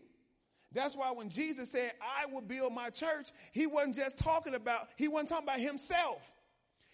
[0.71, 4.89] That's why when Jesus said, I will build my church, he wasn't just talking about,
[4.97, 6.21] he wasn't talking about himself.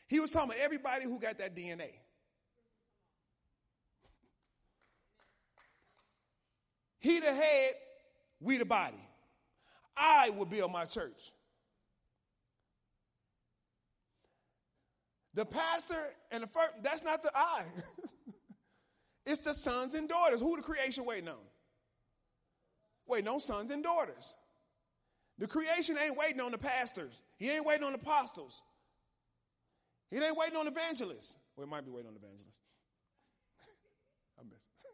[0.08, 1.90] He was talking about everybody who got that DNA.
[7.00, 7.74] He the head,
[8.40, 9.04] we the body.
[9.98, 11.32] I will build my church.
[15.34, 17.64] The pastor and the first, that's not the I.
[19.32, 20.42] it's the sons and daughters.
[20.42, 21.36] Who the creation waiting on?
[23.08, 24.36] Waiting on sons and daughters.
[25.38, 27.20] The creation ain't waiting on the pastors.
[27.38, 28.62] He ain't waiting on the apostles.
[30.12, 31.38] He ain't waiting on evangelists.
[31.56, 32.60] Well, it might be waiting on evangelists.
[34.40, 34.92] I miss it.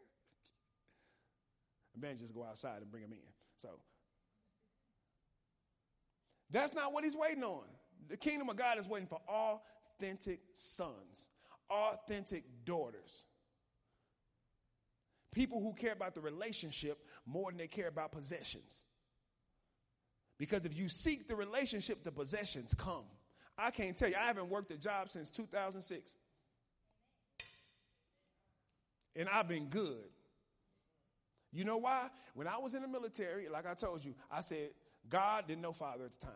[1.98, 3.18] Evangelists go outside and bring them in.
[3.56, 3.68] So
[6.50, 7.64] that's not what he's waiting on.
[8.08, 11.28] The kingdom of God is waiting for authentic sons,
[11.68, 13.24] authentic daughters.
[15.32, 18.84] People who care about the relationship more than they care about possessions.
[20.38, 23.04] Because if you seek the relationship, the possessions come.
[23.58, 26.14] I can't tell you, I haven't worked a job since 2006.
[29.16, 30.04] And I've been good.
[31.52, 32.08] You know why?
[32.34, 34.70] When I was in the military, like I told you, I said,
[35.08, 36.34] God didn't know Father at the time.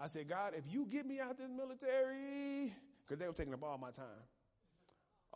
[0.00, 2.74] I said, God, if you get me out this military,
[3.06, 4.04] because they were taking up all my time.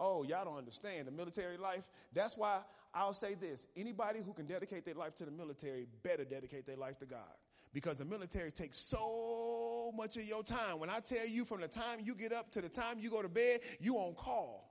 [0.03, 1.83] Oh, y'all don't understand the military life.
[2.15, 2.61] That's why
[2.95, 6.79] I'll say this anybody who can dedicate their life to the military better dedicate their
[6.79, 7.21] life to God.
[7.73, 10.81] Because the military takes so much of your time.
[10.81, 13.23] When I tell you from the time you get up to the time you go
[13.23, 14.69] to bed, you on call.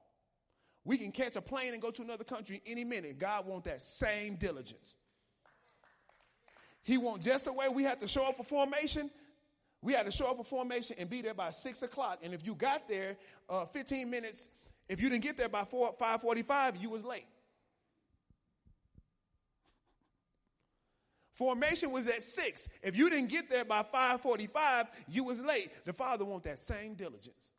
[0.83, 3.19] We can catch a plane and go to another country any minute.
[3.19, 4.97] God wants that same diligence.
[6.83, 9.11] He wants just the way we had to show up for formation.
[9.81, 12.19] We had to show up for formation and be there by six o'clock.
[12.23, 13.15] And if you got there
[13.49, 14.49] uh, 15 minutes,
[14.89, 17.27] if you didn't get there by 4, 5:45, you was late.
[21.35, 22.67] Formation was at six.
[22.83, 25.71] If you didn't get there by 5:45, you was late.
[25.85, 27.53] The Father wants that same diligence.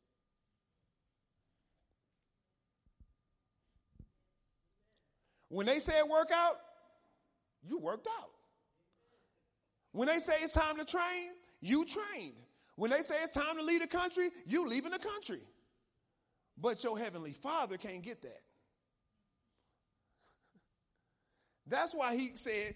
[5.48, 6.60] When they say work out,
[7.62, 8.30] you worked out.
[9.92, 12.36] When they say it's time to train, you trained.
[12.76, 15.42] When they say it's time to leave the country, you leaving the country.
[16.60, 18.42] But your heavenly father can't get that.
[21.66, 22.74] That's why he said,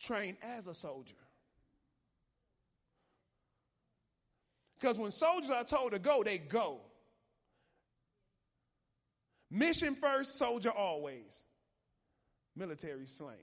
[0.00, 1.14] train as a soldier.
[4.78, 6.80] Because when soldiers are told to go, they go.
[9.50, 11.44] Mission first, soldier always.
[12.54, 13.36] Military slang.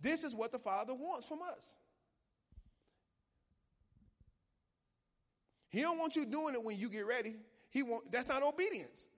[0.00, 1.76] This is what the Father wants from us.
[5.72, 7.34] He don't want you doing it when you get ready.
[7.70, 9.08] He want that's not obedience.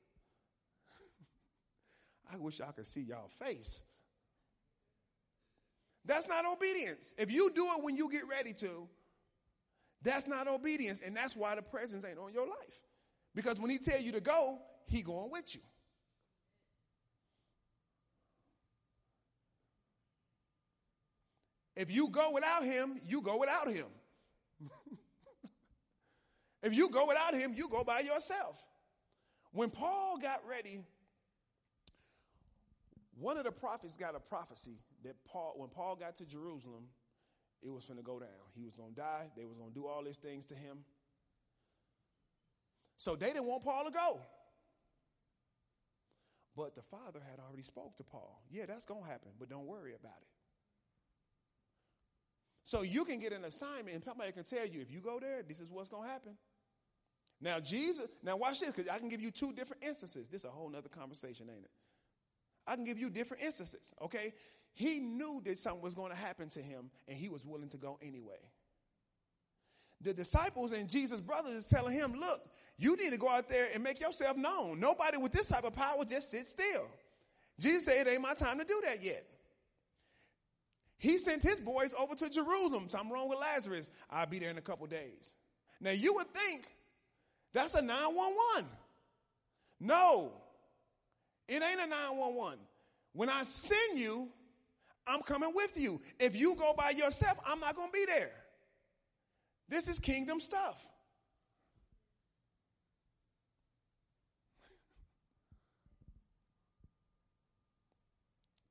[2.33, 3.83] I wish I could see y'all face.
[6.07, 7.13] That's not obedience.
[7.19, 8.87] If you do it when you get ready to,
[10.03, 12.83] that's not obedience, and that's why the presence ain't on your life.
[13.35, 15.63] Because when he tell you to go, he going with you.
[21.75, 23.87] If you go without him, you go without him.
[26.65, 28.57] If you go without him, you go by yourself.
[29.53, 30.83] When Paul got ready,
[33.19, 36.87] one of the prophets got a prophecy that Paul, when Paul got to Jerusalem,
[37.63, 38.29] it was going to go down.
[38.57, 39.29] He was going to die.
[39.37, 40.79] They was going to do all these things to him.
[42.97, 44.21] So they didn't want Paul to go.
[46.57, 48.43] But the father had already spoke to Paul.
[48.51, 50.29] Yeah, that's going to happen, but don't worry about it.
[52.65, 55.43] So you can get an assignment, and somebody can tell you if you go there,
[55.47, 56.33] this is what's going to happen.
[57.45, 60.31] Now, Jesus, now watch this, because I can give you two different instances.
[60.31, 61.71] This is a whole nother conversation, ain't it?
[62.67, 64.33] I can give you different instances, okay?
[64.73, 67.77] He knew that something was going to happen to him, and he was willing to
[67.77, 68.41] go anyway.
[70.01, 72.41] The disciples and Jesus' brothers is telling him, look,
[72.79, 74.81] you need to go out there and make yourself known.
[74.81, 76.87] Nobody with this type of power just sit still.
[77.61, 79.23] Jesus said, It ain't my time to do that yet.
[80.99, 82.89] He sent his boys over to Jerusalem.
[82.89, 83.91] Something wrong with Lazarus.
[84.11, 85.37] I'll be there in a couple days.
[85.81, 86.67] Now you would think
[87.55, 88.69] that's a 911.
[89.81, 90.33] No,
[91.49, 92.59] it ain't a 911.
[93.13, 94.29] When I send you,
[95.07, 96.01] I'm coming with you.
[96.19, 98.33] If you go by yourself, I'm not going to be there.
[99.69, 100.85] This is kingdom stuff.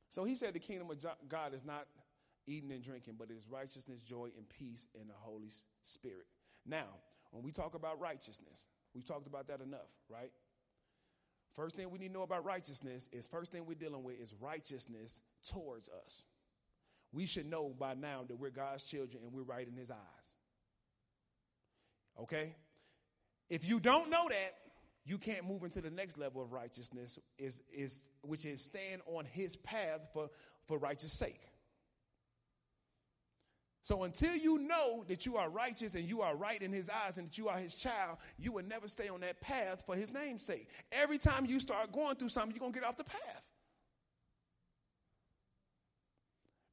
[0.09, 1.87] So he said the kingdom of God is not
[2.45, 5.49] eating and drinking, but it is righteousness, joy, and peace in the Holy
[5.81, 6.27] Spirit.
[6.67, 6.85] Now,
[7.33, 10.31] when we talk about righteousness, we've talked about that enough, right?
[11.55, 14.35] First thing we need to know about righteousness is first thing we're dealing with is
[14.39, 16.23] righteousness towards us.
[17.11, 20.35] We should know by now that we're God's children and we're right in his eyes.
[22.21, 22.55] Okay?
[23.49, 24.55] If you don't know that,
[25.05, 29.25] you can't move into the next level of righteousness is, is which is stand on
[29.25, 30.29] his path for,
[30.67, 31.41] for righteous sake.
[33.83, 37.17] So until you know that you are righteous and you are right in his eyes
[37.17, 40.11] and that you are his child, you will never stay on that path for his
[40.13, 40.69] name's sake.
[40.93, 43.43] Every time you start going through something, you're going to get off the path.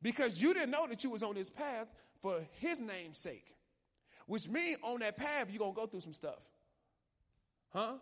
[0.00, 1.88] Because you didn't know that you was on this path
[2.22, 3.56] for his name's sake.
[4.26, 6.38] Which means on that path, you're going to go through some stuff.
[7.70, 7.94] Huh?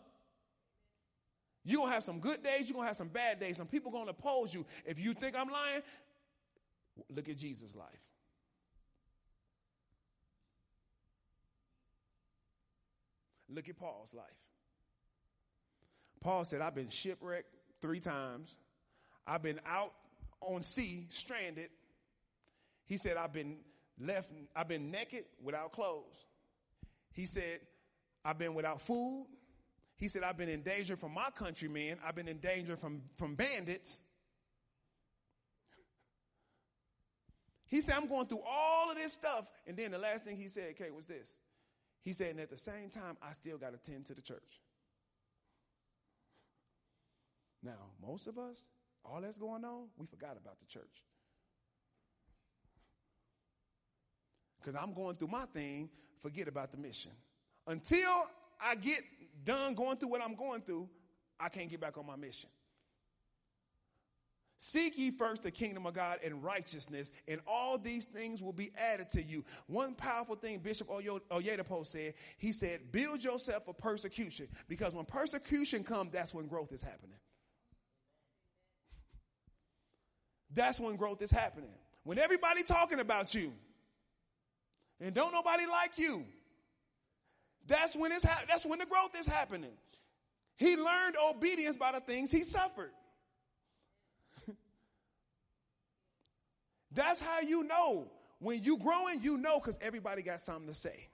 [1.64, 3.56] You're going to have some good days, you're going to have some bad days.
[3.56, 4.66] Some people going to oppose you.
[4.84, 5.80] If you think I'm lying,
[7.08, 8.07] look at Jesus' life.
[13.48, 14.26] Look at Paul's life.
[16.20, 18.56] Paul said, I've been shipwrecked three times.
[19.26, 19.92] I've been out
[20.40, 21.70] on sea, stranded.
[22.86, 23.58] He said, I've been
[24.00, 26.24] left, I've been naked without clothes.
[27.12, 27.60] He said,
[28.24, 29.26] I've been without food.
[29.96, 31.98] He said, I've been in danger from my countrymen.
[32.04, 33.98] I've been in danger from, from bandits.
[37.66, 39.48] He said, I'm going through all of this stuff.
[39.66, 41.34] And then the last thing he said, okay, was this.
[42.02, 44.60] He said, and at the same time, I still got to tend to the church.
[47.62, 48.68] Now, most of us,
[49.04, 51.04] all that's going on, we forgot about the church.
[54.60, 55.88] Because I'm going through my thing,
[56.20, 57.12] forget about the mission.
[57.66, 58.26] Until
[58.60, 59.00] I get
[59.44, 60.88] done going through what I'm going through,
[61.38, 62.50] I can't get back on my mission.
[64.60, 68.72] Seek ye first the kingdom of God and righteousness, and all these things will be
[68.76, 69.44] added to you.
[69.68, 75.84] One powerful thing Bishop Oyedepo said, he said, build yourself for persecution, because when persecution
[75.84, 77.16] comes, that's when growth is happening.
[80.54, 81.70] That's when growth is happening.
[82.02, 83.52] When everybody talking about you,
[85.00, 86.24] and don't nobody like you,
[87.68, 89.70] that's when it's ha- that's when the growth is happening.
[90.56, 92.90] He learned obedience by the things he suffered.
[96.98, 98.10] That's how you know.
[98.40, 101.06] When you growing, you know because everybody got something to say.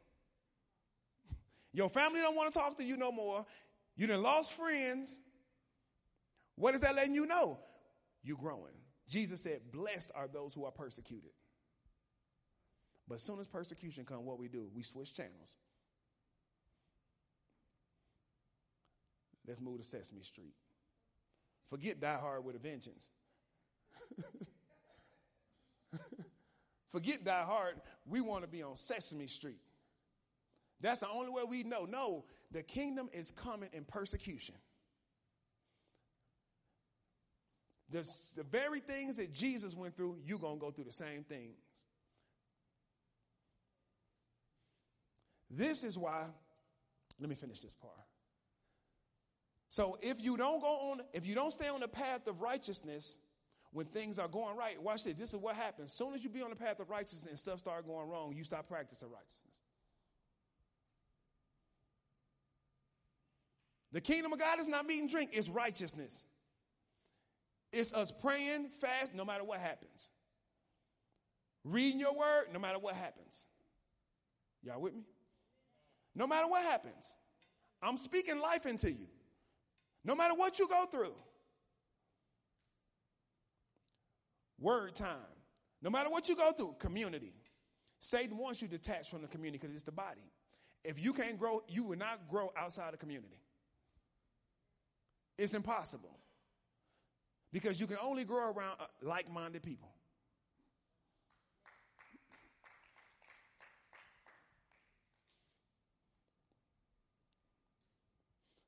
[1.75, 3.45] Your family don't want to talk to you no more.
[3.95, 5.21] You done lost friends.
[6.57, 7.59] What is that letting you know?
[8.23, 8.73] You growing.
[9.11, 11.33] Jesus said, blessed are those who are persecuted.
[13.07, 14.71] But as soon as persecution come, what we do?
[14.75, 15.51] We switch channels.
[19.47, 20.55] Let's move to Sesame Street.
[21.69, 23.11] Forget Die Hard with a Vengeance.
[26.93, 27.75] Forget Die Hard.
[28.07, 29.61] We want to be on Sesame Street.
[30.81, 31.87] That's the only way we know.
[31.87, 34.55] No, the kingdom is coming in persecution.
[37.91, 41.25] The, the very things that Jesus went through, you're going to go through the same
[41.25, 41.57] things.
[45.51, 46.25] This is why,
[47.21, 47.95] let me finish this part.
[49.69, 53.19] So if you don't go on, if you don't stay on the path of righteousness,
[53.75, 55.15] when things are going right, watch this.
[55.15, 55.91] This is what happens.
[55.91, 58.33] As soon as you be on the path of righteousness and stuff start going wrong,
[58.33, 59.53] you stop practicing righteousness.
[63.91, 66.25] The kingdom of God is not meat and drink, it's righteousness.
[67.73, 70.09] It's us praying, fast, no matter what happens.
[71.65, 73.45] Reading your word, no matter what happens.
[74.63, 75.03] Y'all with me?
[76.15, 77.13] No matter what happens.
[77.83, 79.09] I'm speaking life into you.
[80.05, 81.15] No matter what you go through.
[84.65, 85.37] Word time.
[85.83, 87.35] No matter what you go through, community.
[88.01, 90.23] Satan wants you detached from the community because it's the body.
[90.83, 93.37] If you can't grow, you will not grow outside the community.
[95.37, 96.19] It's impossible.
[97.53, 99.91] Because you can only grow around uh, like minded people.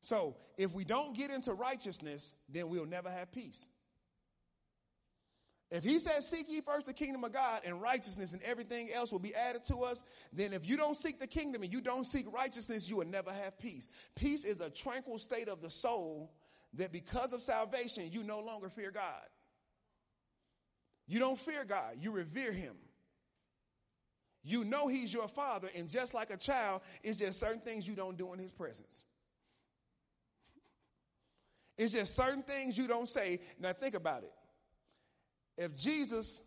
[0.03, 3.67] So, if we don't get into righteousness, then we'll never have peace.
[5.71, 9.11] If he says, Seek ye first the kingdom of God and righteousness, and everything else
[9.11, 10.03] will be added to us,
[10.33, 13.33] then if you don't seek the kingdom and you don't seek righteousness, you will never
[13.33, 13.89] have peace.
[14.15, 16.33] Peace is a tranquil state of the soul
[16.75, 19.27] that because of salvation, you no longer fear God.
[21.09, 22.75] You don't fear God, you revere him.
[24.43, 27.97] You know he's your father, and just like a child, it's just certain things you
[27.97, 29.05] don't do in his presence.
[31.77, 33.41] It's just certain things you don't say.
[33.59, 34.33] Now think about it.
[35.57, 36.41] If Jesus,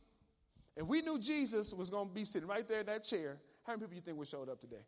[0.76, 3.74] if we knew Jesus was going to be sitting right there in that chair, how
[3.74, 4.84] many people you think would showed up today?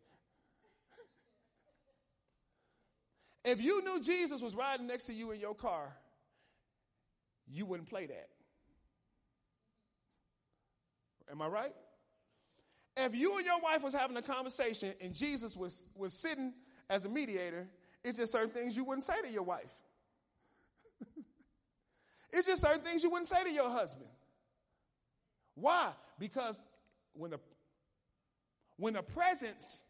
[3.46, 5.96] if you knew Jesus was riding next to you in your car,
[7.48, 8.30] you wouldn't play that.
[11.32, 11.74] Am I right?
[12.98, 16.54] If you and your wife was having a conversation and Jesus was, was sitting
[16.90, 17.68] as a mediator,
[18.04, 19.72] it's just certain things you wouldn't say to your wife.
[22.32, 24.10] It's just certain things you wouldn't say to your husband.
[25.56, 25.92] Why?
[26.20, 26.60] Because
[27.14, 27.40] when the
[28.78, 29.84] when the presence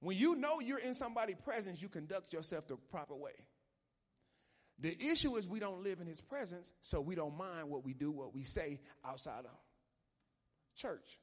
[0.00, 3.32] when you know you're in somebody's presence, you conduct yourself the proper way.
[4.78, 7.94] The issue is we don't live in his presence, so we don't mind what we
[7.94, 9.56] do, what we say outside of
[10.76, 11.18] church.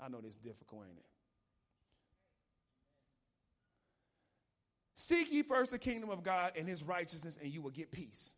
[0.00, 1.11] I know this difficult, ain't it?
[5.02, 8.36] Seek ye first the kingdom of God and his righteousness, and you will get peace.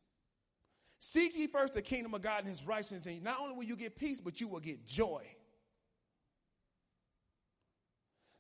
[0.99, 3.77] Seek ye first the kingdom of God and his righteousness, and not only will you
[3.77, 5.27] get peace, but you will get joy.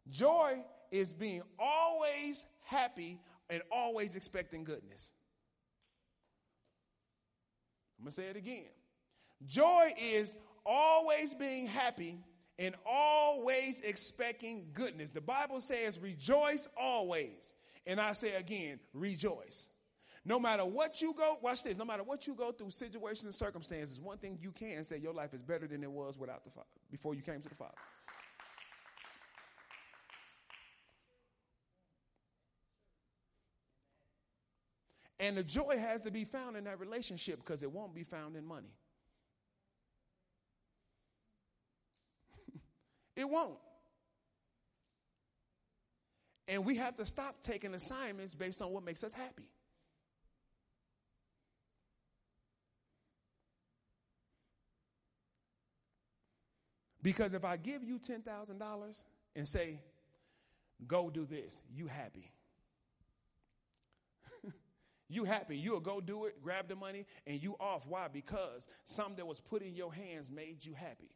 [0.08, 3.20] Joy is being always happy
[3.50, 5.12] and always expecting goodness.
[7.98, 8.72] I'm going to say it again.
[9.44, 10.34] Joy is
[10.64, 12.24] always being happy
[12.58, 15.10] and always expecting goodness.
[15.10, 17.52] The Bible says, rejoice always.
[17.86, 19.68] And I say again, rejoice.
[20.24, 23.34] No matter what you go, watch this, no matter what you go through, situations and
[23.34, 26.50] circumstances, one thing you can say your life is better than it was without the
[26.50, 27.74] Father, before you came to the Father.
[35.20, 38.36] And the joy has to be found in that relationship because it won't be found
[38.36, 38.72] in money.
[43.16, 43.58] it won't.
[46.46, 49.48] And we have to stop taking assignments based on what makes us happy.
[57.04, 59.02] Because if I give you $10,000
[59.36, 59.78] and say,
[60.86, 62.32] go do this, you happy.
[65.10, 65.58] you happy.
[65.58, 67.86] You'll go do it, grab the money, and you off.
[67.86, 68.08] Why?
[68.08, 71.10] Because something that was put in your hands made you happy.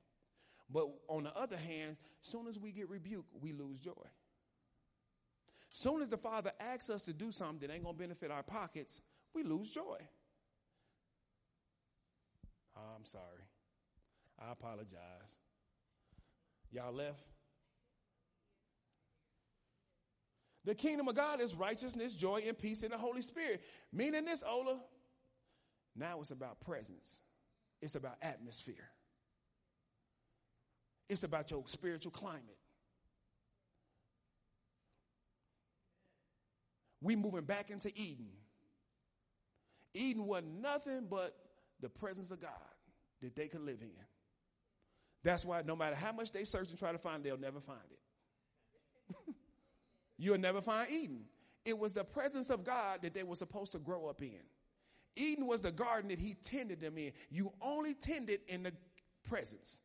[0.70, 3.92] But on the other hand, soon as we get rebuked, we lose joy.
[5.78, 9.00] Soon as the Father asks us to do something that ain't gonna benefit our pockets,
[9.32, 9.96] we lose joy.
[12.76, 13.44] Oh, I'm sorry.
[14.40, 15.38] I apologize.
[16.72, 17.20] Y'all left?
[20.64, 23.62] The kingdom of God is righteousness, joy, and peace in the Holy Spirit.
[23.92, 24.80] Meaning this, Ola,
[25.94, 27.18] now it's about presence,
[27.80, 28.90] it's about atmosphere,
[31.08, 32.57] it's about your spiritual climate.
[37.00, 38.28] We moving back into Eden.
[39.94, 41.34] Eden was nothing but
[41.80, 42.50] the presence of God
[43.22, 43.90] that they could live in.
[45.24, 47.78] That's why no matter how much they search and try to find, they'll never find
[47.90, 49.34] it.
[50.18, 51.24] You'll never find Eden.
[51.64, 54.40] It was the presence of God that they were supposed to grow up in.
[55.16, 57.12] Eden was the garden that he tended them in.
[57.30, 58.72] You only tended in the
[59.28, 59.82] presence.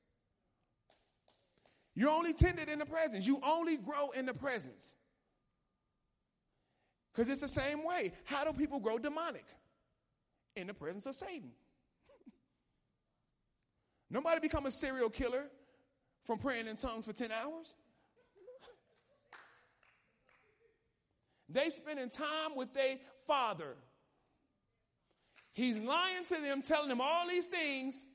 [1.95, 3.26] You only tended in the presence.
[3.26, 4.95] You only grow in the presence.
[7.14, 8.11] Because it's the same way.
[8.26, 9.45] How do people grow demonic?
[10.56, 11.52] In the presence of Satan.
[14.10, 15.45] Nobody become a serial killer
[16.26, 17.76] from praying in tongues for 10 hours.
[21.49, 22.95] They spending time with their
[23.27, 23.76] father.
[25.52, 28.06] He's lying to them, telling them all these things,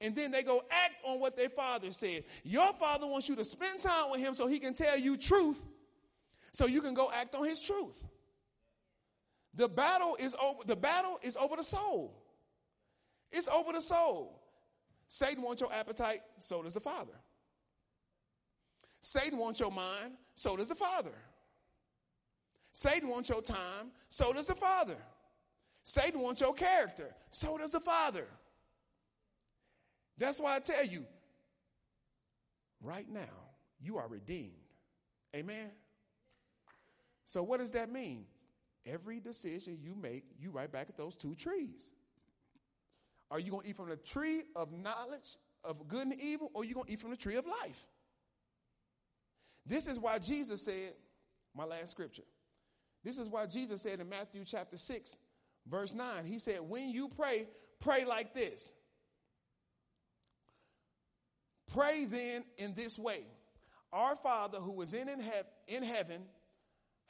[0.00, 2.24] and then they go act on what their father said.
[2.44, 5.60] Your father wants you to spend time with him so he can tell you truth,
[6.52, 8.04] so you can go act on his truth.
[9.54, 12.20] The battle is over, the battle is over the soul.
[13.30, 14.40] It's over the soul.
[15.08, 17.12] Satan wants your appetite, so does the Father.
[19.00, 21.14] Satan wants your mind, so does the Father.
[22.72, 24.96] Satan wants your time, so does the Father.
[25.84, 28.26] Satan wants your character, so does the Father.
[30.16, 31.04] That's why I tell you,
[32.82, 33.20] right now,
[33.80, 34.52] you are redeemed.
[35.34, 35.70] Amen?
[37.26, 38.24] So, what does that mean?
[38.86, 41.92] Every decision you make, you right back at those two trees.
[43.30, 46.62] Are you going to eat from the tree of knowledge of good and evil, or
[46.62, 47.86] are you going to eat from the tree of life?
[49.66, 50.92] This is why Jesus said,
[51.54, 52.24] my last scripture.
[53.02, 55.16] This is why Jesus said in Matthew chapter 6,
[55.66, 57.46] verse 9, he said, When you pray,
[57.80, 58.72] pray like this.
[61.72, 63.24] Pray then in this way
[63.92, 66.22] Our Father who is in, in, he- in heaven,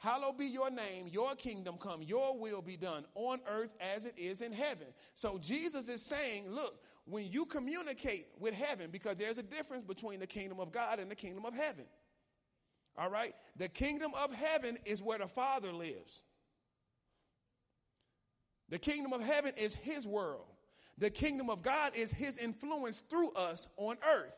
[0.05, 4.13] hallowed be your name, your kingdom come, your will be done on earth as it
[4.15, 4.87] is in heaven.
[5.15, 10.19] So Jesus is saying, Look, when you communicate with heaven, because there's a difference between
[10.19, 11.85] the kingdom of God and the kingdom of heaven.
[12.97, 13.33] All right?
[13.57, 16.21] The kingdom of heaven is where the Father lives.
[18.69, 20.45] The kingdom of heaven is his world.
[20.97, 24.33] The kingdom of God is his influence through us on earth.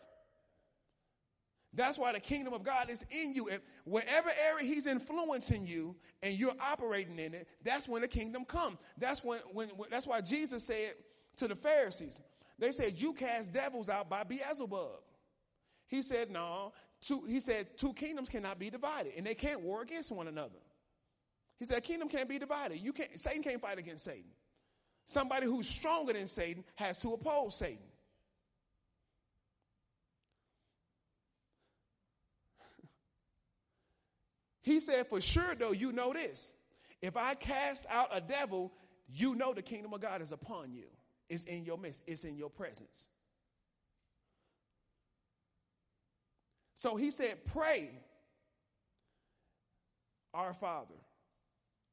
[1.77, 3.49] That's why the kingdom of God is in you.
[3.49, 8.45] If wherever area he's influencing you and you're operating in it, that's when the kingdom
[8.45, 8.79] come.
[8.97, 10.95] That's when, when, when that's why Jesus said
[11.37, 12.19] to the Pharisees,
[12.57, 15.01] they said, you cast devils out by Beelzebub.
[15.85, 19.83] He said, no, two, he said, two kingdoms cannot be divided and they can't war
[19.83, 20.59] against one another.
[21.59, 22.79] He said, kingdom can't be divided.
[22.79, 24.31] You can't, Satan can't fight against Satan.
[25.05, 27.85] Somebody who's stronger than Satan has to oppose Satan.
[34.67, 36.51] He said, For sure, though, you know this.
[37.01, 38.73] If I cast out a devil,
[39.07, 40.83] you know the kingdom of God is upon you.
[41.29, 43.07] It's in your midst, it's in your presence.
[46.75, 47.91] So he said, Pray,
[50.33, 50.95] our Father,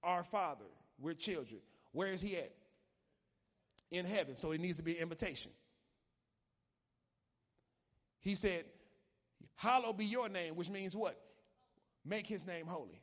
[0.02, 0.64] our Father,
[0.98, 1.60] we're children.
[1.92, 2.52] Where is he at?
[3.92, 4.34] In heaven.
[4.34, 5.52] So it needs to be invitation.
[8.18, 8.64] He said,
[9.55, 11.20] Hallowed be your name, which means what?
[12.05, 13.01] Make his name holy.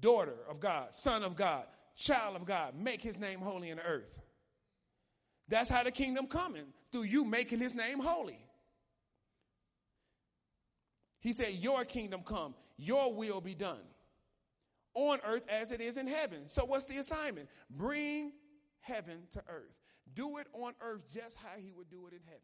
[0.00, 1.64] Daughter of God, son of God,
[1.96, 4.20] child of God, make his name holy in the earth.
[5.48, 8.38] That's how the kingdom coming, through you making his name holy.
[11.20, 13.82] He said, Your kingdom come, your will be done
[14.94, 16.48] on earth as it is in heaven.
[16.48, 17.48] So, what's the assignment?
[17.70, 18.32] Bring
[18.80, 19.74] heaven to earth.
[20.14, 22.42] Do it on earth just how he would do it in heaven.